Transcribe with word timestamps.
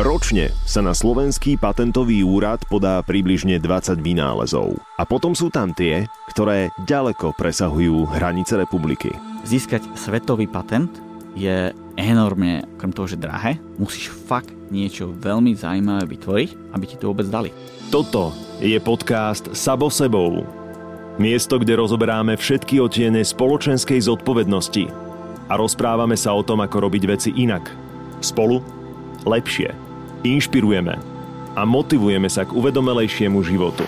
Ročne 0.00 0.48
sa 0.64 0.80
na 0.80 0.96
slovenský 0.96 1.60
patentový 1.60 2.24
úrad 2.24 2.64
podá 2.72 3.04
približne 3.04 3.60
20 3.60 4.00
vynálezov. 4.00 4.80
A 4.96 5.04
potom 5.04 5.36
sú 5.36 5.52
tam 5.52 5.76
tie, 5.76 6.08
ktoré 6.32 6.72
ďaleko 6.88 7.36
presahujú 7.36 8.08
hranice 8.08 8.56
republiky. 8.56 9.12
Získať 9.44 9.84
svetový 9.92 10.48
patent 10.48 10.88
je 11.36 11.76
enormne, 12.00 12.64
okrem 12.80 12.88
toho, 12.96 13.04
že 13.04 13.20
drahé, 13.20 13.60
musíš 13.76 14.08
fakt 14.08 14.48
niečo 14.72 15.12
veľmi 15.12 15.52
zaujímavé 15.52 16.08
vytvoriť, 16.08 16.72
aby 16.72 16.84
ti 16.88 16.96
to 16.96 17.12
vôbec 17.12 17.28
dali. 17.28 17.52
Toto 17.92 18.32
je 18.64 18.80
podcast 18.80 19.52
Sabo 19.52 19.92
sebou. 19.92 20.48
Miesto, 21.20 21.60
kde 21.60 21.76
rozoberáme 21.76 22.40
všetky 22.40 22.80
otiene 22.80 23.20
spoločenskej 23.20 24.08
zodpovednosti 24.08 24.88
a 25.52 25.60
rozprávame 25.60 26.16
sa 26.16 26.32
o 26.32 26.40
tom, 26.40 26.64
ako 26.64 26.88
robiť 26.88 27.02
veci 27.04 27.36
inak. 27.36 27.68
Spolu 28.24 28.81
lepšie. 29.24 29.74
Inšpirujeme 30.22 30.94
a 31.52 31.62
motivujeme 31.68 32.30
sa 32.30 32.46
k 32.46 32.54
uvedomelejšiemu 32.54 33.42
životu. 33.44 33.84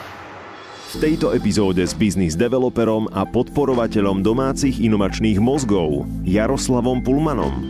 V 0.94 1.02
tejto 1.02 1.34
epizóde 1.34 1.82
s 1.82 1.90
biznis 1.90 2.38
developerom 2.38 3.10
a 3.10 3.26
podporovateľom 3.26 4.22
domácich 4.22 4.78
inovačných 4.78 5.42
mozgov 5.42 6.06
Jaroslavom 6.22 7.02
Pulmanom. 7.02 7.66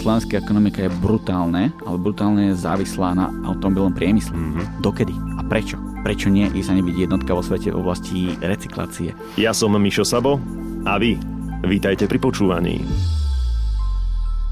Slovenská 0.00 0.40
ekonomika 0.40 0.84
je 0.84 0.92
brutálne, 1.00 1.72
ale 1.84 1.96
brutálne 1.96 2.52
je 2.52 2.60
závislá 2.60 3.16
na 3.16 3.28
automobilom 3.48 3.92
priemysle. 3.92 4.36
Mm-hmm. 4.36 4.84
Dokedy? 4.84 5.16
A 5.40 5.44
prečo? 5.44 5.80
Prečo 6.04 6.28
nie 6.28 6.48
ísť 6.52 6.76
ani 6.76 6.82
byť 6.84 6.96
jednotka 7.08 7.32
vo 7.32 7.40
svete 7.40 7.72
v 7.72 7.80
oblasti 7.80 8.36
recyklácie? 8.40 9.16
Ja 9.40 9.56
som 9.56 9.72
Mišo 9.76 10.04
Sabo 10.04 10.36
a 10.84 11.00
vy 11.00 11.16
vítajte 11.64 12.04
pri 12.04 12.20
počúvaní. 12.20 12.84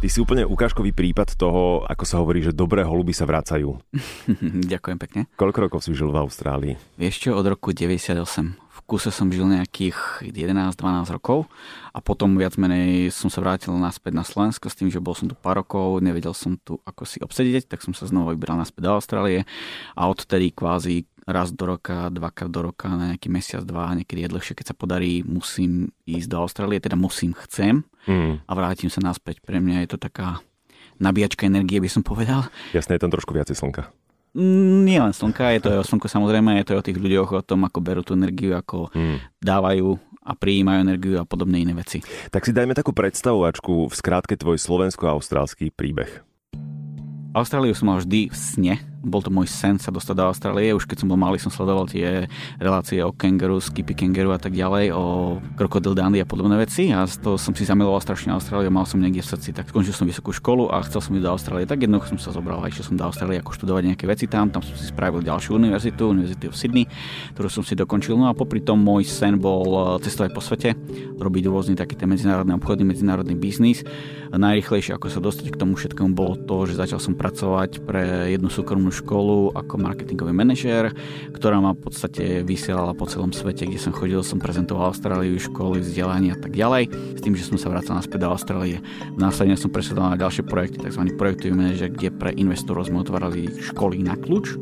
Ty 0.02 0.10
si 0.10 0.18
úplne 0.18 0.42
ukážkový 0.42 0.90
prípad 0.90 1.38
toho, 1.38 1.86
ako 1.86 2.02
sa 2.02 2.18
hovorí, 2.18 2.42
že 2.42 2.50
dobré 2.50 2.82
holuby 2.82 3.14
sa 3.14 3.22
vracajú. 3.22 3.78
Ďakujem 4.74 4.98
pekne. 4.98 5.20
Koľko 5.38 5.70
rokov 5.70 5.86
si 5.86 5.94
žil 5.94 6.10
v 6.10 6.18
Austrálii? 6.18 6.74
Vieš 6.98 7.22
čo, 7.22 7.38
od 7.38 7.46
roku 7.46 7.70
98. 7.70 8.18
V 8.58 8.80
kuse 8.82 9.14
som 9.14 9.30
žil 9.30 9.46
nejakých 9.46 10.26
11-12 10.26 11.06
rokov 11.06 11.46
a 11.94 12.02
potom 12.02 12.34
viac 12.34 12.58
menej 12.58 13.14
som 13.14 13.30
sa 13.30 13.46
vrátil 13.46 13.70
naspäť 13.78 14.18
na 14.18 14.26
Slovensko 14.26 14.66
s 14.66 14.74
tým, 14.74 14.90
že 14.90 14.98
bol 14.98 15.14
som 15.14 15.30
tu 15.30 15.38
pár 15.38 15.62
rokov, 15.62 16.02
nevedel 16.02 16.34
som 16.34 16.58
tu 16.58 16.82
ako 16.82 17.06
si 17.06 17.22
obsediť, 17.22 17.70
tak 17.70 17.86
som 17.86 17.94
sa 17.94 18.10
znova 18.10 18.34
vybral 18.34 18.58
naspäť 18.58 18.90
do 18.90 18.98
Austrálie 18.98 19.46
a 19.94 20.10
odtedy 20.10 20.50
kvázi 20.50 21.06
raz 21.30 21.54
do 21.54 21.62
roka, 21.62 22.10
dvakrát 22.10 22.50
do 22.50 22.74
roka, 22.74 22.90
na 22.90 23.14
nejaký 23.14 23.30
mesiac, 23.30 23.62
dva, 23.62 23.94
niekedy 23.94 24.26
je 24.26 24.32
dlhšie, 24.34 24.58
keď 24.58 24.74
sa 24.74 24.78
podarí, 24.78 25.22
musím 25.22 25.94
ísť 26.10 26.26
do 26.26 26.42
Austrálie, 26.42 26.82
teda 26.82 26.98
musím, 26.98 27.38
chcem 27.38 27.86
mm. 28.06 28.46
a 28.46 28.52
vrátim 28.52 28.90
sa 28.90 29.02
naspäť. 29.02 29.42
Pre 29.42 29.58
mňa 29.58 29.84
je 29.86 29.88
to 29.94 29.98
taká 29.98 30.42
nabíjačka 31.02 31.46
energie, 31.48 31.82
by 31.82 31.90
som 31.90 32.02
povedal. 32.06 32.46
Jasné, 32.70 32.96
je 32.96 33.02
tam 33.02 33.12
trošku 33.12 33.34
viacej 33.34 33.58
slnka. 33.58 33.90
Mm, 34.32 34.88
nie 34.88 34.96
len 34.96 35.12
slnka, 35.12 35.52
je 35.52 35.60
to 35.60 35.68
aj 35.76 35.78
o 35.84 35.88
slnku 35.88 36.06
samozrejme, 36.08 36.56
je 36.62 36.64
to 36.64 36.72
aj 36.76 36.80
o 36.80 36.86
tých 36.88 36.98
ľuďoch, 36.98 37.30
o 37.36 37.42
tom, 37.44 37.68
ako 37.68 37.78
berú 37.84 38.00
tú 38.00 38.16
energiu, 38.16 38.56
ako 38.56 38.88
mm. 38.94 39.42
dávajú 39.42 39.98
a 40.22 40.32
prijímajú 40.38 40.78
energiu 40.86 41.16
a 41.18 41.26
podobné 41.26 41.66
iné 41.66 41.74
veci. 41.74 42.00
Tak 42.30 42.46
si 42.46 42.54
dajme 42.54 42.78
takú 42.78 42.94
predstavovačku 42.94 43.90
v 43.90 43.94
skrátke 43.94 44.38
tvoj 44.38 44.56
slovensko-austrálsky 44.56 45.74
príbeh. 45.74 46.22
Austráliu 47.34 47.74
som 47.74 47.90
mal 47.90 47.98
vždy 47.98 48.30
v 48.30 48.36
sne, 48.36 48.74
bol 49.02 49.20
to 49.20 49.34
môj 49.34 49.50
sen 49.50 49.76
sa 49.82 49.90
dostať 49.90 50.14
do 50.14 50.24
Austrálie. 50.30 50.70
Už 50.72 50.86
keď 50.86 51.02
som 51.02 51.10
bol 51.10 51.18
malý, 51.18 51.36
som 51.42 51.50
sledoval 51.50 51.90
tie 51.90 52.30
relácie 52.62 53.02
o 53.02 53.10
kenguru, 53.10 53.58
skippy 53.58 53.98
kenguru 53.98 54.30
a 54.30 54.38
tak 54.38 54.54
ďalej, 54.54 54.94
o 54.94 55.36
krokodil 55.58 55.98
dandy 55.98 56.22
a 56.22 56.26
podobné 56.26 56.54
veci 56.54 56.94
a 56.94 57.02
z 57.04 57.18
toho 57.18 57.34
som 57.34 57.52
si 57.52 57.66
zamiloval 57.66 57.98
strašne 57.98 58.30
Austráliu, 58.30 58.70
mal 58.70 58.86
som 58.86 59.02
niekde 59.02 59.20
v 59.20 59.28
srdci. 59.34 59.50
Tak 59.50 59.74
skončil 59.74 59.92
som 59.92 60.06
vysokú 60.06 60.30
školu 60.30 60.70
a 60.70 60.80
chcel 60.86 61.02
som 61.02 61.12
ísť 61.18 61.24
do 61.26 61.30
Austrálie. 61.34 61.66
Tak 61.66 61.82
jednoducho 61.82 62.14
som 62.14 62.18
sa 62.22 62.30
zobral 62.30 62.62
a 62.62 62.70
išiel 62.70 62.88
som 62.88 62.96
do 62.96 63.02
Austrálie 63.02 63.42
ako 63.42 63.58
študovať 63.58 63.82
nejaké 63.92 64.04
veci 64.06 64.30
tam. 64.30 64.48
Tam 64.54 64.62
som 64.62 64.78
si 64.78 64.86
spravil 64.86 65.26
ďalšiu 65.26 65.58
univerzitu, 65.58 66.14
univerzitu 66.14 66.54
v 66.54 66.56
Sydney, 66.56 66.84
ktorú 67.34 67.50
som 67.50 67.66
si 67.66 67.74
dokončil. 67.74 68.14
No 68.14 68.30
a 68.30 68.38
popri 68.38 68.62
tom 68.62 68.78
môj 68.78 69.04
sen 69.10 69.34
bol 69.36 69.66
eh, 69.66 69.82
cestovať 70.06 70.30
po 70.30 70.40
svete, 70.40 70.78
robiť 71.18 71.42
rôzny 71.50 71.74
taký 71.74 71.98
ten 71.98 72.06
medzinárodný 72.06 72.54
obchodný, 72.54 72.86
medzinárodný 72.86 73.34
biznis. 73.34 73.82
Najrychlejšie, 74.32 74.96
ako 74.96 75.12
sa 75.12 75.20
dostať 75.20 75.52
k 75.52 75.60
tomu 75.60 75.76
všetkému, 75.76 76.16
bolo 76.16 76.40
to, 76.40 76.64
že 76.64 76.80
začal 76.80 76.96
som 76.96 77.12
pracovať 77.12 77.84
pre 77.84 78.32
jednu 78.32 78.48
súkromnú 78.48 78.88
školu 78.88 79.52
ako 79.52 79.76
marketingový 79.76 80.32
manažér, 80.32 80.96
ktorá 81.36 81.60
ma 81.60 81.76
v 81.76 81.84
podstate 81.84 82.40
vysielala 82.40 82.96
po 82.96 83.04
celom 83.04 83.28
svete, 83.36 83.68
kde 83.68 83.76
som 83.76 83.92
chodil, 83.92 84.24
som 84.24 84.40
prezentoval 84.40 84.88
Austráliu, 84.88 85.36
školy, 85.36 85.84
vzdelanie 85.84 86.32
a 86.32 86.38
tak 86.40 86.56
ďalej. 86.56 86.88
S 86.90 87.20
tým, 87.20 87.36
že 87.36 87.44
som 87.44 87.60
sa 87.60 87.68
vracal 87.68 87.92
naspäť 87.92 88.24
do 88.24 88.32
Austrálie. 88.32 88.80
Následne 89.20 89.60
som 89.60 89.68
presedoval 89.68 90.16
na 90.16 90.20
ďalšie 90.20 90.48
projekty, 90.48 90.80
tzv. 90.80 91.12
projektový 91.20 91.52
manažer, 91.52 91.92
kde 91.92 92.08
pre 92.08 92.32
investorov 92.32 92.88
sme 92.88 93.04
otvárali 93.04 93.52
školy 93.52 94.00
na 94.00 94.16
kľúč 94.16 94.56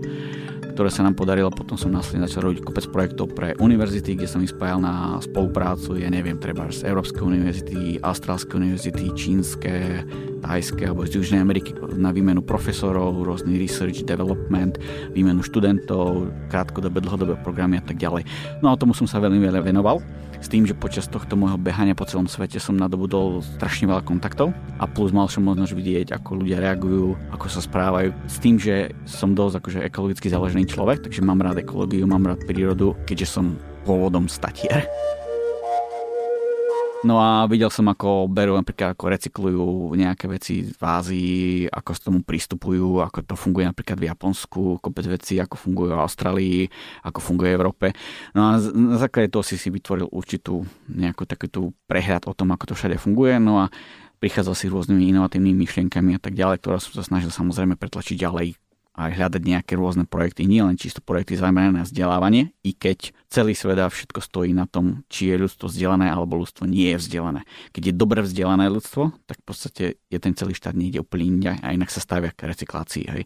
ktoré 0.70 0.88
sa 0.88 1.02
nám 1.02 1.18
podarilo. 1.18 1.50
Potom 1.50 1.74
som 1.74 1.90
následne 1.90 2.24
začal 2.30 2.50
robiť 2.50 2.62
kopec 2.62 2.86
projektov 2.88 3.34
pre 3.34 3.58
univerzity, 3.58 4.14
kde 4.16 4.30
som 4.30 4.40
ich 4.40 4.54
spájal 4.54 4.80
na 4.80 5.18
spoluprácu, 5.18 5.98
ja 5.98 6.08
neviem, 6.08 6.38
treba 6.38 6.70
z 6.70 6.86
Európskej 6.86 7.22
univerzity, 7.26 7.98
Austrálskej 8.00 8.56
univerzity, 8.56 9.04
Čínske, 9.12 10.06
Thajské 10.40 10.88
alebo 10.88 11.04
z 11.04 11.20
Južnej 11.20 11.42
Ameriky 11.42 11.76
na 11.98 12.14
výmenu 12.14 12.40
profesorov, 12.40 13.20
rôzny 13.20 13.60
research, 13.60 14.06
development, 14.06 14.80
výmenu 15.12 15.44
študentov, 15.44 16.30
krátkodobé, 16.48 17.02
dlhodobé 17.02 17.34
programy 17.42 17.78
a 17.78 17.84
tak 17.84 18.00
ďalej. 18.00 18.24
No 18.64 18.72
a 18.72 18.78
tomu 18.78 18.96
som 18.96 19.04
sa 19.04 19.20
veľmi 19.20 19.42
veľa 19.42 19.60
venoval 19.60 20.00
s 20.40 20.48
tým, 20.48 20.64
že 20.64 20.72
počas 20.72 21.06
tohto 21.06 21.36
môjho 21.36 21.60
behania 21.60 21.92
po 21.92 22.08
celom 22.08 22.24
svete 22.24 22.56
som 22.56 22.74
nadobudol 22.74 23.44
strašne 23.60 23.86
veľa 23.92 24.02
kontaktov 24.02 24.56
a 24.80 24.88
plus 24.88 25.12
mal 25.12 25.28
som 25.28 25.44
možnosť 25.44 25.72
vidieť, 25.76 26.06
ako 26.16 26.40
ľudia 26.40 26.58
reagujú, 26.64 27.14
ako 27.30 27.46
sa 27.46 27.60
správajú. 27.60 28.10
S 28.24 28.36
tým, 28.40 28.56
že 28.56 28.96
som 29.04 29.36
dosť 29.36 29.60
akože 29.60 29.80
ekologicky 29.84 30.32
založený 30.32 30.64
človek, 30.66 31.04
takže 31.04 31.20
mám 31.20 31.44
rád 31.44 31.60
ekológiu, 31.60 32.08
mám 32.08 32.24
rád 32.24 32.42
prírodu, 32.48 32.96
keďže 33.04 33.28
som 33.28 33.60
pôvodom 33.84 34.26
statier. 34.26 34.88
No 37.00 37.16
a 37.16 37.48
videl 37.48 37.72
som, 37.72 37.88
ako 37.88 38.28
berú 38.28 38.52
napríklad, 38.60 38.92
ako 38.92 39.08
recyklujú 39.08 39.96
nejaké 39.96 40.28
veci 40.28 40.68
v 40.68 40.82
Ázii, 40.84 41.64
ako 41.72 41.90
s 41.96 42.00
tomu 42.04 42.20
pristupujú, 42.20 43.00
ako 43.00 43.24
to 43.24 43.34
funguje 43.40 43.64
napríklad 43.64 43.96
v 43.96 44.12
Japonsku, 44.12 44.84
kopec 44.84 45.08
veci, 45.08 45.40
ako 45.40 45.56
fungujú 45.56 45.96
v 45.96 46.04
Austrálii, 46.04 46.58
ako 47.08 47.18
funguje 47.24 47.48
v 47.48 47.56
Európe. 47.56 47.86
No 48.36 48.52
a 48.52 48.60
na 48.60 49.00
základe 49.00 49.32
toho 49.32 49.40
si 49.40 49.56
si 49.56 49.72
vytvoril 49.72 50.12
určitú 50.12 50.60
nejakú 50.92 51.24
takú 51.24 51.72
prehľad 51.88 52.28
o 52.28 52.36
tom, 52.36 52.52
ako 52.52 52.68
to 52.68 52.74
všade 52.76 53.00
funguje. 53.00 53.40
No 53.40 53.64
a 53.64 53.72
prichádzal 54.20 54.52
si 54.52 54.68
rôznymi 54.68 55.08
inovatívnymi 55.16 55.56
myšlienkami 55.56 56.14
a 56.14 56.20
tak 56.20 56.36
ďalej, 56.36 56.60
ktoré 56.60 56.84
som 56.84 57.00
sa 57.00 57.00
snažil 57.00 57.32
samozrejme 57.32 57.80
pretlačiť 57.80 58.20
ďalej 58.20 58.60
aj 59.00 59.16
hľadať 59.16 59.42
nejaké 59.42 59.72
rôzne 59.80 60.04
projekty, 60.04 60.44
nie 60.44 60.60
len 60.60 60.76
čisto 60.76 61.00
projekty 61.00 61.40
zamerané 61.40 61.80
na 61.80 61.84
vzdelávanie, 61.88 62.52
i 62.60 62.76
keď 62.76 63.16
celý 63.32 63.56
svet 63.56 63.78
a 63.80 63.88
všetko 63.88 64.20
stojí 64.20 64.52
na 64.52 64.68
tom, 64.68 65.06
či 65.08 65.32
je 65.32 65.40
ľudstvo 65.40 65.72
vzdelané 65.72 66.10
alebo 66.12 66.36
ľudstvo 66.36 66.68
nie 66.68 66.92
je 66.92 67.00
vzdelané. 67.00 67.46
Keď 67.72 67.82
je 67.90 67.94
dobre 67.94 68.20
vzdelané 68.20 68.68
ľudstvo, 68.68 69.16
tak 69.24 69.40
v 69.40 69.46
podstate 69.46 69.84
je 70.10 70.18
ten 70.20 70.36
celý 70.36 70.52
štát 70.52 70.76
niekde 70.76 71.00
úplne 71.00 71.24
inde 71.38 71.50
a 71.56 71.72
inak 71.72 71.88
sa 71.88 72.02
stavia 72.02 72.34
k 72.34 72.50
recyklácii. 72.50 73.04
Hej. 73.08 73.22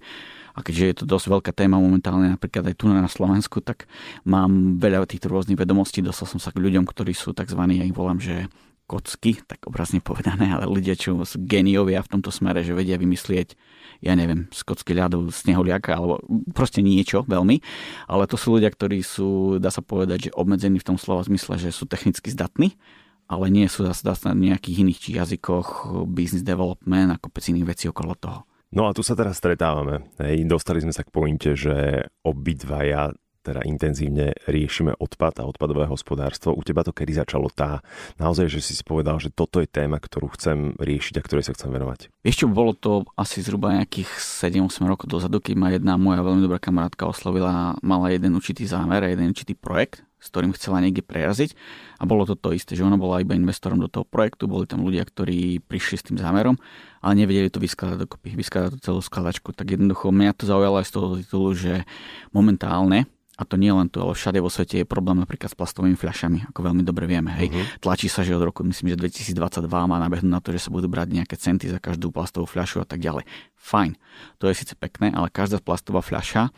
A 0.55 0.63
keďže 0.63 0.85
je 0.87 0.97
to 1.03 1.05
dosť 1.11 1.27
veľká 1.35 1.53
téma 1.57 1.83
momentálne, 1.83 2.31
napríklad 2.31 2.71
aj 2.71 2.77
tu 2.79 2.87
na 2.87 3.11
Slovensku, 3.11 3.59
tak 3.59 3.91
mám 4.23 4.79
veľa 4.79 5.03
týchto 5.11 5.27
rôznych 5.27 5.59
vedomostí. 5.59 5.99
Dostal 5.99 6.31
som 6.31 6.39
sa 6.39 6.55
k 6.55 6.63
ľuďom, 6.63 6.87
ktorí 6.87 7.11
sú 7.11 7.35
tzv. 7.35 7.59
ja 7.75 7.83
ich 7.83 7.97
volám, 7.97 8.23
že 8.23 8.47
kocky, 8.85 9.41
tak 9.45 9.65
obrazne 9.65 10.05
povedané, 10.05 10.53
ale 10.53 10.69
ľudia, 10.69 10.95
čo 10.95 11.17
sú 11.25 11.41
geniovia 11.45 12.05
v 12.05 12.13
tomto 12.19 12.29
smere, 12.29 12.61
že 12.61 12.77
vedia 12.77 13.01
vymyslieť 13.01 13.57
ja 14.05 14.13
neviem, 14.13 14.45
skotský 14.53 14.93
ľadov, 14.93 15.33
sneholiaka 15.33 15.97
alebo 15.97 16.21
proste 16.53 16.85
niečo 16.85 17.25
veľmi. 17.25 17.65
Ale 18.05 18.29
to 18.29 18.37
sú 18.37 18.61
ľudia, 18.61 18.69
ktorí 18.69 19.01
sú, 19.01 19.57
dá 19.57 19.73
sa 19.73 19.81
povedať, 19.81 20.29
že 20.29 20.37
obmedzení 20.37 20.77
v 20.77 20.89
tom 20.93 20.97
slova 21.01 21.25
zmysle, 21.25 21.57
že 21.57 21.73
sú 21.73 21.89
technicky 21.89 22.29
zdatní, 22.29 22.77
ale 23.25 23.49
nie 23.49 23.65
sú 23.65 23.89
zase 23.89 24.05
na 24.29 24.37
nejakých 24.37 24.85
iných 24.85 24.99
či 25.01 25.11
jazykoch, 25.17 26.05
business 26.05 26.45
development 26.45 27.17
a 27.17 27.21
kopec 27.21 27.49
iných 27.49 27.69
vecí 27.69 27.85
okolo 27.89 28.13
toho. 28.21 28.45
No 28.75 28.91
a 28.91 28.93
tu 28.93 29.07
sa 29.07 29.15
teraz 29.15 29.39
stretávame. 29.39 30.11
Hej, 30.19 30.51
dostali 30.51 30.83
sme 30.83 30.91
sa 30.91 31.07
k 31.07 31.15
pointe, 31.15 31.55
že 31.55 32.05
obidvaja 32.27 33.15
teda 33.45 33.61
intenzívne 33.69 34.33
riešime 34.49 34.97
odpad 34.97 35.45
a 35.45 35.49
odpadové 35.49 35.85
hospodárstvo. 35.85 36.57
U 36.57 36.65
teba 36.65 36.81
to 36.81 36.97
kedy 36.97 37.21
začalo 37.21 37.53
tá, 37.53 37.85
naozaj, 38.17 38.49
že 38.49 38.65
si 38.65 38.73
si 38.73 38.81
povedal, 38.81 39.21
že 39.21 39.29
toto 39.29 39.61
je 39.61 39.69
téma, 39.69 40.01
ktorú 40.01 40.33
chcem 40.33 40.73
riešiť 40.81 41.21
a 41.21 41.25
ktorej 41.25 41.45
sa 41.45 41.53
chcem 41.53 41.69
venovať? 41.69 42.09
Ešte 42.25 42.49
bolo 42.49 42.73
to 42.73 43.05
asi 43.21 43.45
zhruba 43.45 43.77
nejakých 43.77 44.09
7-8 44.17 44.89
rokov 44.89 45.13
dozadu, 45.13 45.45
keď 45.45 45.55
ma 45.61 45.69
jedna 45.69 46.01
moja 46.01 46.25
veľmi 46.25 46.41
dobrá 46.41 46.57
kamarátka 46.57 47.05
oslovila, 47.05 47.77
mala 47.85 48.09
jeden 48.09 48.33
určitý 48.33 48.65
zámer 48.65 49.05
a 49.05 49.13
jeden 49.13 49.37
určitý 49.37 49.53
projekt, 49.53 50.01
s 50.25 50.33
ktorým 50.33 50.57
chcela 50.57 50.81
niekde 50.81 51.05
preraziť. 51.05 51.53
A 52.01 52.09
bolo 52.09 52.25
to 52.25 52.33
to 52.33 52.57
isté, 52.57 52.73
že 52.73 52.81
ona 52.81 52.97
bola 52.97 53.21
iba 53.21 53.37
investorom 53.37 53.77
do 53.77 53.93
toho 53.93 54.09
projektu, 54.09 54.49
boli 54.49 54.65
tam 54.65 54.81
ľudia, 54.81 55.05
ktorí 55.05 55.61
prišli 55.61 55.97
s 56.01 56.07
tým 56.09 56.17
zámerom, 56.17 56.57
ale 57.05 57.13
nevedeli 57.21 57.53
to 57.53 57.61
vyskladať 57.61 58.09
dokopy, 58.09 58.33
vyskladať 58.33 58.71
tú 58.73 58.79
celú 58.81 59.01
skladačku. 59.05 59.53
Tak 59.53 59.77
jednoducho 59.77 60.09
mňa 60.09 60.33
to 60.33 60.49
zaujalo 60.49 60.81
aj 60.81 60.89
z 60.89 60.93
toho 60.97 61.07
titulu, 61.21 61.49
že 61.53 61.85
momentálne 62.33 63.05
a 63.35 63.43
to 63.43 63.59
nie 63.59 63.75
len 63.75 63.91
tu, 63.91 63.99
ale 63.99 64.15
všade 64.15 64.39
vo 64.39 64.47
svete 64.47 64.83
je 64.83 64.87
problém 64.87 65.19
napríklad 65.19 65.51
s 65.51 65.59
plastovými 65.59 65.99
fľašami, 65.99 66.55
ako 66.55 66.61
veľmi 66.71 66.87
dobre 66.87 67.11
vieme. 67.11 67.35
Hej. 67.35 67.51
Uh-huh. 67.51 67.67
Tlačí 67.83 68.07
sa, 68.07 68.23
že 68.23 68.31
od 68.31 68.47
roku, 68.47 68.63
myslím, 68.63 68.95
že 68.95 68.97
2022 69.35 69.67
má 69.67 69.99
nabehnúť 69.99 70.31
na 70.31 70.39
to, 70.39 70.55
že 70.55 70.63
sa 70.63 70.71
budú 70.71 70.87
brať 70.87 71.19
nejaké 71.19 71.35
centy 71.35 71.67
za 71.67 71.83
každú 71.83 72.15
plastovú 72.15 72.47
fľašu 72.47 72.83
a 72.83 72.87
tak 72.87 73.03
ďalej. 73.03 73.27
Fajn, 73.59 73.99
to 74.39 74.47
je 74.47 74.55
síce 74.55 74.79
pekné, 74.79 75.11
ale 75.11 75.35
každá 75.35 75.59
plastová 75.59 75.99
fľaša 75.99 76.55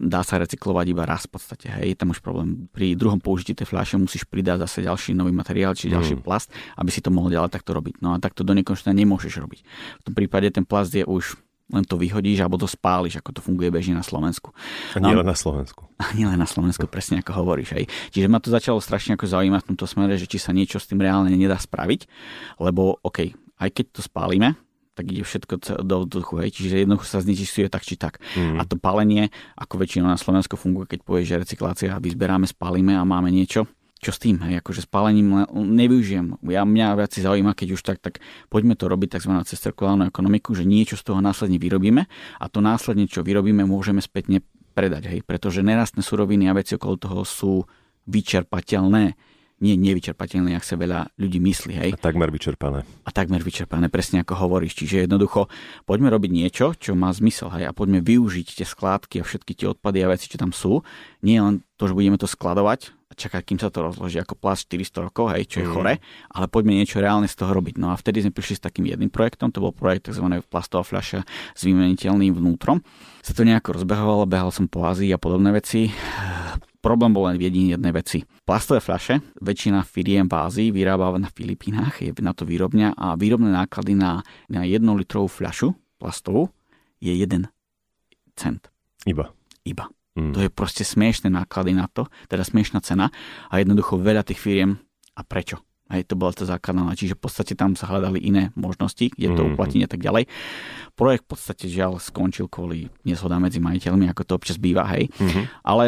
dá 0.00 0.26
sa 0.26 0.40
recyklovať 0.40 0.86
iba 0.90 1.04
raz 1.06 1.28
v 1.28 1.36
podstate. 1.36 1.70
Hej. 1.70 1.94
Je 1.94 1.96
tam 2.00 2.10
už 2.10 2.24
problém. 2.24 2.66
Pri 2.72 2.98
druhom 2.98 3.20
použití 3.20 3.54
tej 3.54 3.68
fľaše 3.70 4.00
musíš 4.00 4.26
pridať 4.26 4.64
zase 4.66 4.82
ďalší 4.82 5.12
nový 5.14 5.30
materiál, 5.30 5.76
či 5.76 5.92
ďalší 5.92 6.18
mm. 6.18 6.22
plast, 6.24 6.50
aby 6.80 6.90
si 6.90 7.04
to 7.04 7.14
mohol 7.14 7.30
ďalej 7.30 7.52
takto 7.52 7.76
robiť. 7.76 8.02
No 8.02 8.16
a 8.16 8.18
takto 8.18 8.42
do 8.42 8.56
nekonečna 8.56 8.90
nemôžeš 8.96 9.38
robiť. 9.38 9.60
V 10.00 10.02
tom 10.08 10.14
prípade 10.16 10.50
ten 10.50 10.66
plast 10.66 10.90
je 10.90 11.06
už 11.06 11.38
len 11.72 11.84
to 11.88 11.96
vyhodíš 11.96 12.44
alebo 12.44 12.60
to 12.60 12.68
spáliš, 12.68 13.24
ako 13.24 13.30
to 13.32 13.40
funguje 13.40 13.72
bežne 13.72 13.96
na 13.96 14.04
Slovensku. 14.04 14.52
A 14.92 15.00
nie 15.00 15.16
len 15.16 15.24
na 15.24 15.36
Slovensku. 15.36 15.88
A 16.02 16.12
nie 16.12 16.28
len 16.28 16.36
na 16.36 16.44
Slovensku, 16.44 16.84
presne 16.90 17.24
ako 17.24 17.32
hovoríš. 17.40 17.72
Hej. 17.72 17.84
Čiže 18.12 18.28
ma 18.28 18.42
to 18.42 18.52
začalo 18.52 18.82
strašne 18.82 19.16
ako 19.16 19.30
zaujímať 19.30 19.60
v 19.64 19.68
tomto 19.72 19.86
smere, 19.88 20.18
že 20.20 20.28
či 20.28 20.36
sa 20.36 20.52
niečo 20.52 20.76
s 20.76 20.90
tým 20.90 21.00
reálne 21.00 21.32
nedá 21.32 21.56
spraviť, 21.56 22.04
lebo 22.60 23.00
OK, 23.00 23.32
aj 23.62 23.70
keď 23.72 23.84
to 23.94 24.00
spálime, 24.04 24.58
tak 24.94 25.10
ide 25.10 25.26
všetko 25.26 25.82
do 25.82 25.96
vzduchu, 26.06 26.34
hej. 26.46 26.50
čiže 26.54 26.86
jednoducho 26.86 27.06
sa 27.10 27.18
znečistuje 27.18 27.66
tak 27.66 27.82
či 27.82 27.98
tak. 27.98 28.22
Mm. 28.38 28.58
A 28.58 28.62
to 28.62 28.78
palenie, 28.78 29.34
ako 29.58 29.82
väčšinou 29.82 30.06
na 30.06 30.14
Slovensku 30.14 30.54
funguje, 30.54 30.94
keď 30.94 31.00
povieš, 31.02 31.26
že 31.26 31.40
recyklácia, 31.42 31.98
vyzberáme, 31.98 32.46
spálime 32.46 32.94
a 32.94 33.02
máme 33.02 33.34
niečo, 33.34 33.66
čo 34.04 34.12
s 34.12 34.20
tým, 34.20 34.36
hej, 34.44 34.60
akože 34.60 34.84
spálením 34.84 35.48
nevyužijem. 35.48 36.36
Ja, 36.52 36.68
mňa 36.68 37.00
viac 37.00 37.16
zaujíma, 37.16 37.56
keď 37.56 37.80
už 37.80 37.82
tak, 37.82 37.98
tak 38.04 38.20
poďme 38.52 38.76
to 38.76 38.84
robiť 38.92 39.16
tzv. 39.16 39.32
cez 39.48 39.56
cirkulárnu 39.64 40.04
ekonomiku, 40.12 40.52
že 40.52 40.68
niečo 40.68 41.00
z 41.00 41.08
toho 41.08 41.24
následne 41.24 41.56
vyrobíme 41.56 42.04
a 42.36 42.44
to 42.52 42.60
následne, 42.60 43.08
čo 43.08 43.24
vyrobíme, 43.24 43.64
môžeme 43.64 44.04
spätne 44.04 44.44
predať, 44.76 45.08
hej, 45.08 45.20
pretože 45.24 45.64
nerastné 45.64 46.04
suroviny 46.04 46.52
a 46.52 46.56
veci 46.56 46.76
okolo 46.76 46.94
toho 47.00 47.20
sú 47.24 47.52
vyčerpateľné 48.04 49.16
nie 49.62 49.78
nevyčerpateľné, 49.78 50.58
ak 50.58 50.66
sa 50.66 50.74
veľa 50.74 51.14
ľudí 51.16 51.38
myslí. 51.38 51.72
Hej. 51.78 51.90
A 51.94 52.00
takmer 52.00 52.28
vyčerpané. 52.28 52.82
A 53.06 53.10
takmer 53.14 53.40
vyčerpané, 53.40 53.86
presne 53.86 54.20
ako 54.20 54.34
hovoríš. 54.36 54.76
Čiže 54.76 55.06
jednoducho 55.06 55.46
poďme 55.86 56.10
robiť 56.10 56.30
niečo, 56.34 56.74
čo 56.74 56.98
má 56.98 57.14
zmysel 57.14 57.54
hej, 57.54 57.70
a 57.70 57.72
poďme 57.72 58.02
využiť 58.02 58.60
tie 58.60 58.66
skládky 58.66 59.22
a 59.22 59.26
všetky 59.26 59.54
tie 59.54 59.70
odpady 59.70 60.02
a 60.02 60.10
veci, 60.10 60.26
čo 60.26 60.36
tam 60.36 60.50
sú. 60.50 60.82
Nie 61.22 61.40
len 61.40 61.62
to, 61.78 61.86
že 61.86 61.94
budeme 61.94 62.18
to 62.18 62.26
skladovať 62.26 62.92
čakať, 63.14 63.42
kým 63.46 63.58
sa 63.62 63.70
to 63.70 63.86
rozloží 63.86 64.18
ako 64.18 64.34
plast 64.36 64.66
400 64.68 65.06
rokov, 65.10 65.32
hej, 65.32 65.46
čo 65.46 65.62
je 65.62 65.66
mm. 65.66 65.72
chore, 65.72 65.94
ale 66.30 66.46
poďme 66.50 66.76
niečo 66.76 66.98
reálne 66.98 67.30
z 67.30 67.36
toho 67.38 67.54
robiť. 67.54 67.78
No 67.78 67.90
a 67.90 67.98
vtedy 67.98 68.26
sme 68.26 68.34
prišli 68.34 68.58
s 68.58 68.62
takým 68.62 68.84
jedným 68.90 69.08
projektom, 69.08 69.54
to 69.54 69.62
bol 69.62 69.72
projekt 69.72 70.10
tzv. 70.10 70.26
plastová 70.50 70.82
fľaša 70.84 71.22
s 71.54 71.60
vymeniteľným 71.64 72.34
vnútrom. 72.34 72.82
Sa 73.22 73.32
to 73.32 73.46
nejako 73.46 73.80
rozbehovalo, 73.80 74.28
behal 74.28 74.52
som 74.52 74.68
po 74.68 74.84
Ázii 74.84 75.14
a 75.14 75.18
podobné 75.18 75.54
veci 75.54 75.88
Problém 76.84 77.16
bol 77.16 77.32
len 77.32 77.40
v 77.40 77.48
jedinej 77.48 77.80
jednej 77.80 77.96
veci. 77.96 78.18
Plastové 78.44 78.84
fľaše 78.84 79.40
väčšina 79.40 79.88
firiem 79.88 80.28
v 80.28 80.36
Ázii 80.36 80.68
vyrába 80.68 81.16
na 81.16 81.32
Filipínach, 81.32 82.04
je 82.04 82.12
na 82.20 82.36
to 82.36 82.44
výrobňa 82.44 82.92
a 82.92 83.16
výrobné 83.16 83.56
náklady 83.56 83.96
na, 83.96 84.20
na 84.52 84.68
1 84.68 84.84
litrovú 84.92 85.32
fľašu 85.32 85.72
plastovú 85.96 86.52
je 87.00 87.16
1 87.16 87.48
cent. 88.36 88.68
Iba. 89.08 89.32
Iba. 89.64 89.88
Mm. 90.14 90.32
To 90.34 90.38
je 90.46 90.50
proste 90.50 90.86
smiešné 90.86 91.30
náklady 91.30 91.74
na 91.74 91.90
to, 91.90 92.06
teda 92.30 92.46
smiešná 92.46 92.78
cena 92.82 93.10
a 93.50 93.58
jednoducho 93.58 93.98
veľa 93.98 94.22
tých 94.22 94.38
firiem 94.38 94.78
a 95.18 95.26
prečo? 95.26 95.58
Hej, 95.92 96.08
to 96.08 96.16
bola 96.16 96.32
tá 96.32 96.48
základná. 96.48 96.96
Čiže 96.96 97.12
v 97.12 97.22
podstate 97.28 97.52
tam 97.52 97.76
sa 97.76 97.84
hľadali 97.84 98.16
iné 98.16 98.48
možnosti, 98.56 99.12
kde 99.12 99.36
to 99.36 99.44
mm-hmm. 99.44 99.52
uplatniť 99.52 99.82
a 99.84 99.90
tak 99.90 100.00
ďalej. 100.00 100.24
Projekt 100.96 101.28
v 101.28 101.30
podstate 101.36 101.64
žiaľ 101.68 102.00
skončil 102.00 102.48
kvôli 102.48 102.88
nezhoda 103.04 103.36
medzi 103.36 103.60
majiteľmi, 103.60 104.08
ako 104.08 104.22
to 104.24 104.32
občas 104.32 104.56
býva, 104.56 104.88
hej. 104.96 105.12
Mm-hmm. 105.12 105.44
Ale 105.60 105.82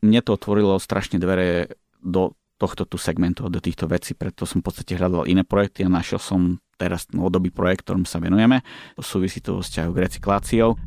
mne 0.00 0.20
to 0.24 0.40
otvorilo 0.40 0.80
strašne 0.80 1.20
dvere 1.20 1.76
do 2.00 2.32
tohto 2.56 2.88
tu 2.88 2.96
segmentu, 2.96 3.50
do 3.50 3.58
týchto 3.58 3.90
vecí, 3.90 4.14
preto 4.14 4.46
som 4.46 4.62
v 4.62 4.70
podstate 4.70 4.94
hľadal 4.96 5.28
iné 5.28 5.42
projekty 5.42 5.82
a 5.84 5.90
našiel 5.90 6.22
som 6.22 6.62
teraz 6.78 7.10
novodobý 7.10 7.50
projekt, 7.50 7.84
ktorom 7.84 8.06
sa 8.06 8.22
venujeme. 8.22 8.62
Súvisí 9.02 9.42
to 9.42 9.60
vzťahu 9.60 9.90
k 9.90 10.02
recykláciou. 10.08 10.78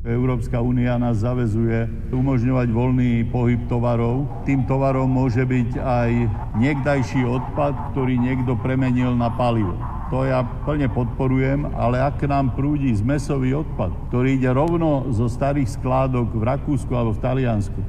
Európska 0.00 0.64
únia 0.64 0.96
nás 0.96 1.20
zavezuje 1.20 1.84
umožňovať 2.08 2.72
voľný 2.72 3.28
pohyb 3.28 3.60
tovarov. 3.68 4.24
Tým 4.48 4.64
tovarom 4.64 5.04
môže 5.04 5.44
byť 5.44 5.76
aj 5.76 6.10
niekdajší 6.56 7.20
odpad, 7.28 7.92
ktorý 7.92 8.16
niekto 8.16 8.56
premenil 8.56 9.12
na 9.12 9.28
palivo. 9.28 9.76
To 10.08 10.24
ja 10.24 10.40
plne 10.64 10.88
podporujem, 10.88 11.68
ale 11.76 12.00
ak 12.00 12.16
nám 12.24 12.56
prúdi 12.56 12.96
zmesový 12.96 13.60
odpad, 13.60 13.92
ktorý 14.08 14.40
ide 14.40 14.48
rovno 14.48 15.12
zo 15.12 15.28
starých 15.28 15.76
skládok 15.76 16.32
v 16.32 16.48
Rakúsku 16.48 16.88
alebo 16.96 17.12
v 17.12 17.20
Taliansku, 17.20 17.80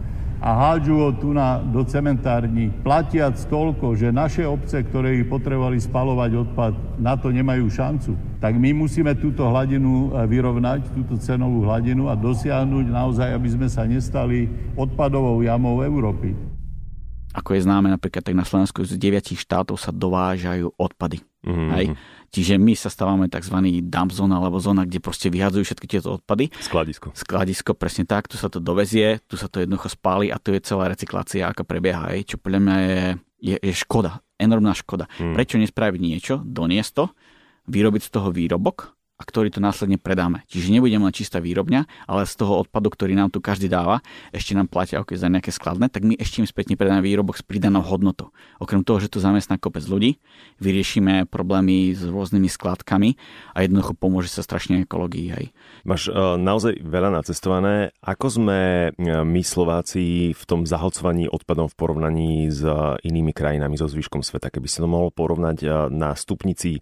a 0.43 0.49
hádžu 0.51 0.95
ho 0.99 1.09
tu 1.15 1.31
na, 1.31 1.63
do 1.63 1.85
cementárni, 1.87 2.75
platiac 2.83 3.39
toľko, 3.47 3.95
že 3.95 4.11
naše 4.11 4.43
obce, 4.43 4.83
ktoré 4.83 5.15
by 5.23 5.31
potrebovali 5.31 5.79
spalovať 5.79 6.31
odpad, 6.43 6.73
na 6.99 7.15
to 7.15 7.31
nemajú 7.31 7.71
šancu. 7.71 8.30
Tak 8.41 8.57
my 8.57 8.73
musíme 8.73 9.13
túto 9.13 9.45
hladinu 9.45 10.09
eh, 10.09 10.25
vyrovnať, 10.25 10.97
túto 10.97 11.13
cenovú 11.21 11.61
hladinu 11.61 12.09
a 12.09 12.17
dosiahnuť 12.17 12.85
naozaj, 12.89 13.29
aby 13.37 13.49
sme 13.53 13.67
sa 13.69 13.85
nestali 13.85 14.49
odpadovou 14.73 15.45
jamou 15.45 15.85
Európy. 15.85 16.33
Ako 17.31 17.55
je 17.55 17.63
známe 17.63 17.87
napríklad, 17.87 18.25
tak 18.25 18.35
na 18.35 18.43
Slovensku 18.43 18.83
z 18.83 18.99
9 18.99 19.37
štátov 19.37 19.79
sa 19.79 19.93
dovážajú 19.93 20.75
odpady. 20.75 21.23
Mm-hmm. 21.47 21.69
Hej? 21.79 21.85
Čiže 22.31 22.59
my 22.59 22.73
sa 22.75 22.91
stávame 22.91 23.31
tzv. 23.31 23.55
dump 23.87 24.11
zone 24.11 24.35
alebo 24.35 24.59
zóna, 24.59 24.83
kde 24.83 24.99
proste 24.99 25.31
vyhadzujú 25.31 25.63
všetky 25.67 25.87
tieto 25.87 26.19
odpady. 26.19 26.51
Skladisko. 26.59 27.15
Skladisko, 27.15 27.71
presne 27.71 28.03
tak. 28.03 28.27
Tu 28.27 28.35
sa 28.35 28.51
to 28.51 28.59
dovezie, 28.59 29.23
tu 29.31 29.39
sa 29.39 29.47
to 29.47 29.63
jednoducho 29.63 29.91
spáli 29.91 30.27
a 30.27 30.39
tu 30.39 30.51
je 30.51 30.63
celá 30.63 30.91
recyklácia, 30.91 31.47
aká 31.47 31.63
prebieha. 31.63 32.11
Čo 32.23 32.35
podľa 32.39 32.59
mňa 32.63 32.75
je, 32.83 32.99
je, 33.51 33.55
je 33.63 33.73
škoda, 33.79 34.23
enormná 34.35 34.75
škoda. 34.75 35.07
Hmm. 35.19 35.31
Prečo 35.35 35.59
nespraviť 35.59 35.99
niečo, 35.99 36.33
doniesť 36.43 36.91
to, 36.95 37.05
vyrobiť 37.67 38.01
z 38.07 38.09
toho 38.09 38.29
výrobok 38.33 38.95
a 39.21 39.23
ktorý 39.23 39.53
to 39.53 39.61
následne 39.61 40.01
predáme. 40.01 40.41
Čiže 40.49 40.73
nebudeme 40.73 41.05
len 41.05 41.13
čistá 41.13 41.37
výrobňa, 41.37 42.09
ale 42.09 42.25
z 42.25 42.33
toho 42.41 42.57
odpadu, 42.65 42.89
ktorý 42.89 43.13
nám 43.13 43.29
tu 43.29 43.37
každý 43.37 43.69
dáva, 43.69 44.01
ešte 44.33 44.57
nám 44.57 44.65
platia 44.65 44.97
okay, 44.97 45.13
za 45.13 45.29
nejaké 45.29 45.53
skladné, 45.53 45.93
tak 45.93 46.01
my 46.01 46.17
ešte 46.17 46.41
im 46.41 46.49
spätne 46.49 46.73
predáme 46.73 47.05
výrobok 47.05 47.37
s 47.37 47.45
pridanou 47.45 47.85
hodnotou. 47.85 48.33
Okrem 48.57 48.81
toho, 48.81 48.97
že 48.97 49.13
tu 49.13 49.21
zamestná 49.21 49.61
kopec 49.61 49.85
ľudí, 49.85 50.17
vyriešime 50.57 51.29
problémy 51.29 51.93
s 51.93 52.01
rôznymi 52.01 52.49
skladkami 52.49 53.13
a 53.53 53.61
jednoducho 53.61 53.93
pomôže 53.93 54.33
sa 54.33 54.41
strašne 54.41 54.89
ekológii. 54.89 55.27
Hej. 55.37 55.45
Máš 55.85 56.09
uh, 56.09 56.41
naozaj 56.41 56.81
veľa 56.81 57.13
nacestované. 57.21 57.93
Ako 58.01 58.25
sme 58.41 58.89
uh, 58.89 59.21
my 59.21 59.41
Slováci 59.45 60.33
v 60.33 60.43
tom 60.49 60.65
zahlcovaní 60.65 61.29
odpadom 61.29 61.69
v 61.69 61.77
porovnaní 61.77 62.49
s 62.49 62.65
uh, 62.65 62.97
inými 63.05 63.37
krajinami, 63.37 63.77
so 63.77 63.85
zvyškom 63.85 64.25
sveta? 64.25 64.49
Keby 64.49 64.65
si 64.65 64.81
to 64.81 64.89
mohol 64.89 65.13
porovnať 65.13 65.93
na 65.93 66.17
stupnici 66.17 66.81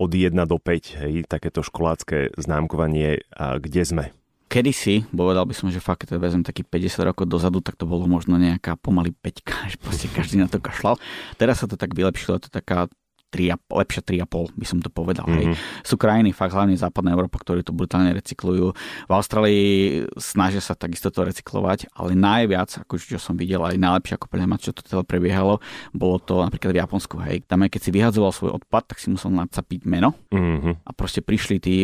od 0.00 0.10
1 0.16 0.32
do 0.48 0.56
5, 0.56 1.04
hej, 1.04 1.28
takéto 1.28 1.60
školácké 1.60 2.32
známkovanie, 2.40 3.20
a 3.36 3.60
kde 3.60 3.84
sme? 3.84 4.04
kedysi, 4.50 5.06
povedal 5.14 5.46
by 5.46 5.54
som, 5.54 5.70
že 5.70 5.78
fakt, 5.78 6.10
vezmem 6.10 6.42
taký 6.42 6.66
50 6.66 7.06
rokov 7.06 7.30
dozadu, 7.30 7.62
tak 7.62 7.78
to 7.78 7.86
bolo 7.86 8.10
možno 8.10 8.34
nejaká 8.34 8.74
pomaly 8.74 9.14
5, 9.14 9.46
že 9.72 9.76
proste 9.78 10.10
každý 10.10 10.42
na 10.42 10.50
to 10.50 10.58
kašľal. 10.58 10.98
Teraz 11.38 11.62
sa 11.62 11.70
to 11.70 11.78
tak 11.78 11.94
vylepšilo, 11.94 12.42
je 12.42 12.50
taká 12.50 12.90
3, 13.30 13.54
lepšie 13.70 14.02
3,5 14.26 14.58
by 14.58 14.66
som 14.66 14.78
to 14.82 14.90
povedal. 14.90 15.24
Mm-hmm. 15.24 15.38
Hej. 15.38 15.46
Mhm. 15.54 15.86
Sú 15.86 15.94
krajiny, 15.94 16.34
fakt 16.34 16.52
hlavne 16.52 16.74
západná 16.74 17.14
Európa, 17.14 17.38
ktorí 17.38 17.62
to 17.62 17.70
brutálne 17.70 18.10
recyklujú. 18.12 18.74
V 19.06 19.12
Austrálii 19.12 20.04
snažia 20.18 20.58
sa 20.58 20.74
takisto 20.74 21.14
to 21.14 21.22
recyklovať, 21.22 21.94
ale 21.94 22.18
najviac, 22.18 22.82
ako 22.82 22.98
čo 22.98 23.22
som 23.22 23.38
videl, 23.38 23.62
aj 23.62 23.78
najlepšie, 23.78 24.18
ako 24.18 24.26
podľa 24.26 24.58
čo 24.58 24.74
to 24.74 24.82
teda 24.82 25.06
prebiehalo, 25.06 25.62
bolo 25.94 26.18
to 26.18 26.42
napríklad 26.42 26.74
v 26.74 26.80
Japonsku. 26.82 27.16
Hej. 27.22 27.46
Tam 27.46 27.62
aj 27.62 27.70
keď 27.70 27.80
si 27.80 27.90
vyhadzoval 27.94 28.32
svoj 28.34 28.50
odpad, 28.60 28.92
tak 28.92 28.98
si 28.98 29.08
musel 29.08 29.30
nacapiť 29.30 29.86
meno 29.86 30.12
mm-hmm. 30.34 30.84
a 30.84 30.90
proste 30.92 31.22
prišli 31.22 31.56
tí 31.62 31.76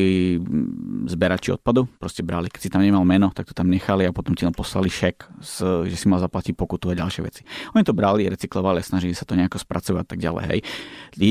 zberači 1.06 1.54
odpadu, 1.54 1.86
proste 1.96 2.26
brali, 2.26 2.50
keď 2.50 2.60
si 2.60 2.68
tam 2.68 2.82
nemal 2.82 3.06
meno, 3.06 3.30
tak 3.30 3.46
to 3.46 3.54
tam 3.54 3.70
nechali 3.70 4.04
a 4.04 4.10
potom 4.10 4.34
ti 4.34 4.42
len 4.42 4.52
poslali 4.52 4.90
šek, 4.90 5.40
že 5.86 5.96
si 5.96 6.06
mal 6.10 6.18
zaplatiť 6.18 6.58
pokutu 6.58 6.90
a 6.90 6.98
ďalšie 6.98 7.22
veci. 7.22 7.42
Oni 7.72 7.86
to 7.86 7.94
brali, 7.94 8.26
recyklovali, 8.26 8.82
snažili 8.82 9.14
sa 9.14 9.22
to 9.22 9.38
nejako 9.38 9.62
spracovať 9.62 10.04
tak 10.04 10.18
ďalej. 10.18 10.44
Hej 10.50 10.60